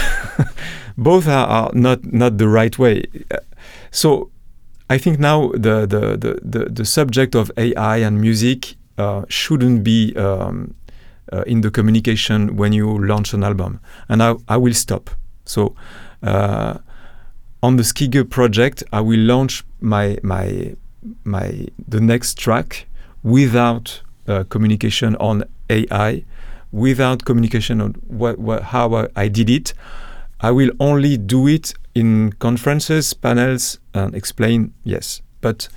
both 0.97 1.29
are, 1.29 1.47
are, 1.47 1.71
not 1.75 2.05
not 2.13 2.39
the 2.39 2.49
right 2.49 2.79
way. 2.79 3.05
So, 3.91 4.31
I 4.89 4.99
think 4.99 5.19
now 5.19 5.49
the 5.53 5.87
the 5.87 6.17
the 6.17 6.41
the, 6.43 6.65
the 6.71 6.85
subject 6.85 7.35
of 7.35 7.51
AI 7.57 7.99
and 7.99 8.21
music 8.21 8.77
uh, 8.97 9.25
shouldn't 9.29 9.85
be 9.85 10.15
um, 10.17 10.75
uh, 11.33 11.43
in 11.47 11.61
the 11.61 11.71
communication 11.71 12.57
when 12.57 12.73
you 12.73 12.99
launch 13.05 13.33
an 13.33 13.45
album. 13.45 13.81
And 14.09 14.23
I, 14.23 14.35
I 14.49 14.57
will 14.57 14.75
stop. 14.75 15.11
So 15.45 15.75
uh, 16.23 16.79
on 17.63 17.77
the 17.77 17.83
Skygge 17.83 18.29
project, 18.31 18.83
I 18.93 19.01
will 19.01 19.21
launch 19.21 19.65
my 19.81 20.19
my 20.23 20.75
my 21.25 21.67
the 21.89 22.01
next 22.01 22.39
track 22.39 22.87
without 23.23 24.03
uh, 24.29 24.45
communication 24.45 25.17
on 25.17 25.45
AI, 25.69 26.25
without 26.73 27.25
communication 27.25 27.81
on 27.81 27.95
what, 28.07 28.39
what 28.39 28.63
how 28.65 28.95
I, 28.95 29.09
I 29.17 29.29
did 29.29 29.51
it. 29.51 29.75
I 30.41 30.51
will 30.51 30.71
only 30.81 31.19
do 31.19 31.47
it 31.47 31.75
in 31.95 32.33
conferences, 32.39 33.13
panels, 33.13 33.79
and 33.93 34.15
explain. 34.15 34.73
Yes, 34.85 35.21
but 35.41 35.69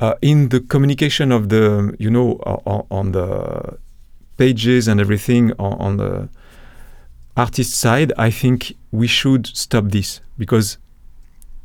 uh, 0.00 0.14
in 0.20 0.50
the 0.50 0.60
communication 0.60 1.32
of 1.32 1.48
the 1.48 1.94
you 1.98 2.10
know 2.10 2.32
on, 2.44 2.86
on 2.90 3.12
the 3.12 3.78
pages 4.38 4.88
and 4.88 5.00
everything 5.00 5.52
on, 5.58 5.72
on 5.78 5.96
the 5.98 6.28
artist 7.36 7.74
side, 7.74 8.12
I 8.16 8.30
think 8.30 8.74
we 8.90 9.06
should 9.06 9.46
stop 9.46 9.90
this 9.90 10.20
because 10.38 10.78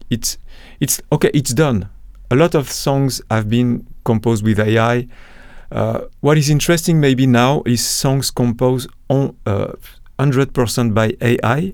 it's 0.09 0.38
it's 0.80 1.01
okay. 1.11 1.32
It's 1.34 1.53
done. 1.53 1.89
A 2.30 2.36
lot 2.36 2.55
of 2.55 2.69
songs 2.69 3.21
have 3.30 3.49
been 3.49 3.88
composed 4.03 4.43
with 4.43 4.59
AI. 4.59 5.07
Uh, 5.71 6.01
what 6.19 6.38
is 6.38 6.49
interesting 6.49 6.99
maybe 6.99 7.26
now 7.26 7.63
is 7.65 7.86
songs 7.86 8.30
composed 8.30 8.89
on 9.09 9.36
uh, 9.45 9.74
100% 10.19 10.93
by 10.93 11.13
AI 11.19 11.74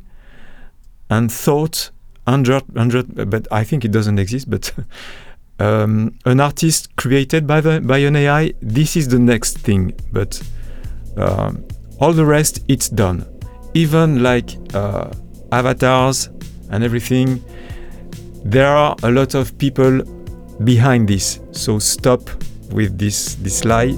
and 1.10 1.32
thought 1.32 1.92
100, 2.24 2.64
100 2.74 3.30
but 3.30 3.48
I 3.52 3.64
think 3.64 3.84
it 3.84 3.92
doesn't 3.92 4.20
exist, 4.20 4.50
but 4.50 4.72
um, 5.60 6.18
an 6.26 6.40
artist 6.40 6.96
created 6.96 7.46
by, 7.46 7.62
the, 7.62 7.82
by 7.82 7.98
an 8.00 8.16
AI, 8.16 8.54
this 8.62 8.96
is 8.96 9.10
the 9.10 9.20
next 9.20 9.58
thing. 9.58 9.94
But 10.12 10.42
um, 11.18 11.66
all 12.00 12.14
the 12.14 12.26
rest, 12.26 12.64
it's 12.68 12.90
done. 12.90 13.26
Even 13.74 14.24
like 14.24 14.58
uh, 14.74 15.12
avatars 15.52 16.30
and 16.72 16.84
everything, 16.84 17.44
there 18.44 18.76
are 18.76 18.96
a 19.04 19.12
lot 19.12 19.36
of 19.36 19.58
people 19.58 20.02
behind 20.64 21.08
this. 21.08 21.40
So 21.52 21.80
stop 21.80 22.22
with 22.72 22.98
this 22.98 23.36
this 23.36 23.66
lie. 23.66 23.96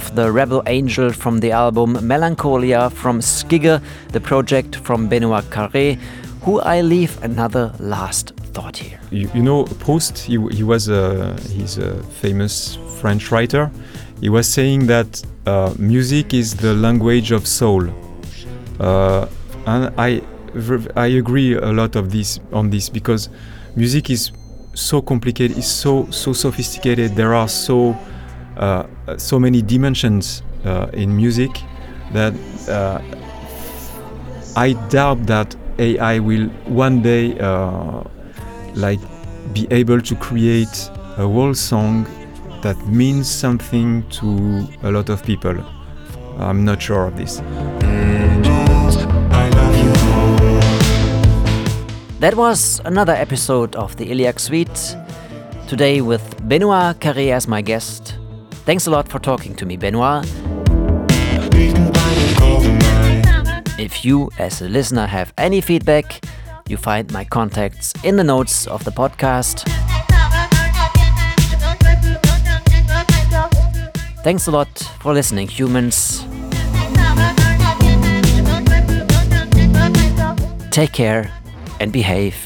Fall 0.00 0.10
of 0.10 0.14
the 0.16 0.32
rebel 0.32 0.62
angel 0.66 1.12
from 1.12 1.40
the 1.40 1.52
album 1.52 1.98
Melancholia 2.06 2.90
from 2.90 3.20
Skygge, 3.20 3.80
the 4.12 4.20
project 4.20 4.76
from 4.76 5.08
Benoit 5.08 5.44
Carré, 5.44 5.98
who 6.42 6.60
I 6.60 6.80
leave 6.80 7.22
another 7.22 7.72
last 7.78 8.32
thought 8.54 8.76
here. 8.76 9.00
You, 9.10 9.30
you 9.34 9.42
know, 9.42 9.64
Proust, 9.64 10.18
he, 10.18 10.38
he 10.50 10.62
was 10.62 10.88
a, 10.88 11.38
he's 11.50 11.78
a 11.78 12.02
famous 12.20 12.78
French 13.00 13.30
writer. 13.30 13.70
He 14.20 14.28
was 14.28 14.48
saying 14.48 14.86
that 14.86 15.22
uh, 15.46 15.74
music 15.78 16.34
is 16.34 16.54
the 16.54 16.74
language 16.74 17.32
of 17.32 17.46
soul. 17.46 17.88
Uh, 18.78 19.26
and 19.66 19.92
I, 19.98 20.22
I 20.96 21.06
agree 21.06 21.54
a 21.54 21.72
lot 21.72 21.96
of 21.96 22.10
this 22.10 22.40
on 22.52 22.70
this 22.70 22.88
because 22.88 23.28
music 23.76 24.10
is 24.10 24.32
so 24.74 25.02
complicated, 25.02 25.58
it's 25.58 25.66
so 25.66 26.06
so 26.10 26.32
sophisticated. 26.32 27.14
There 27.16 27.34
are 27.34 27.48
so 27.48 27.96
uh, 28.56 28.84
so 29.18 29.38
many 29.38 29.62
dimensions 29.62 30.42
uh, 30.64 30.88
in 30.92 31.14
music 31.16 31.50
that 32.12 32.34
uh, 32.68 33.00
I 34.56 34.72
doubt 34.88 35.26
that 35.26 35.56
AI 35.78 36.18
will 36.18 36.48
one 36.66 37.02
day 37.02 37.38
uh, 37.38 38.02
like 38.74 39.00
be 39.52 39.66
able 39.70 40.00
to 40.00 40.14
create 40.16 40.90
a 41.16 41.26
whole 41.26 41.54
song 41.54 42.06
that 42.62 42.76
means 42.86 43.28
something 43.28 44.06
to 44.10 44.66
a 44.82 44.90
lot 44.90 45.08
of 45.08 45.24
people. 45.24 45.56
I'm 46.38 46.64
not 46.64 46.82
sure 46.82 47.06
of 47.06 47.16
this. 47.16 47.40
That 52.20 52.34
was 52.34 52.82
another 52.84 53.14
episode 53.14 53.74
of 53.76 53.96
the 53.96 54.10
Illiac 54.10 54.38
Suite. 54.38 54.96
Today 55.66 56.02
with 56.02 56.22
Benoit 56.46 56.98
Carré 57.00 57.32
as 57.32 57.48
my 57.48 57.62
guest. 57.62 58.19
Thanks 58.64 58.86
a 58.86 58.90
lot 58.90 59.08
for 59.08 59.18
talking 59.18 59.54
to 59.56 59.66
me, 59.66 59.76
Benoit. 59.76 60.24
If 63.78 64.04
you, 64.04 64.30
as 64.38 64.60
a 64.60 64.68
listener, 64.68 65.06
have 65.06 65.32
any 65.38 65.60
feedback, 65.60 66.24
you 66.68 66.76
find 66.76 67.10
my 67.12 67.24
contacts 67.24 67.92
in 68.04 68.16
the 68.16 68.24
notes 68.24 68.66
of 68.66 68.84
the 68.84 68.90
podcast. 68.92 69.66
Thanks 74.22 74.46
a 74.46 74.50
lot 74.50 74.68
for 75.00 75.14
listening, 75.14 75.48
humans. 75.48 76.24
Take 80.70 80.92
care 80.92 81.32
and 81.80 81.90
behave. 81.92 82.36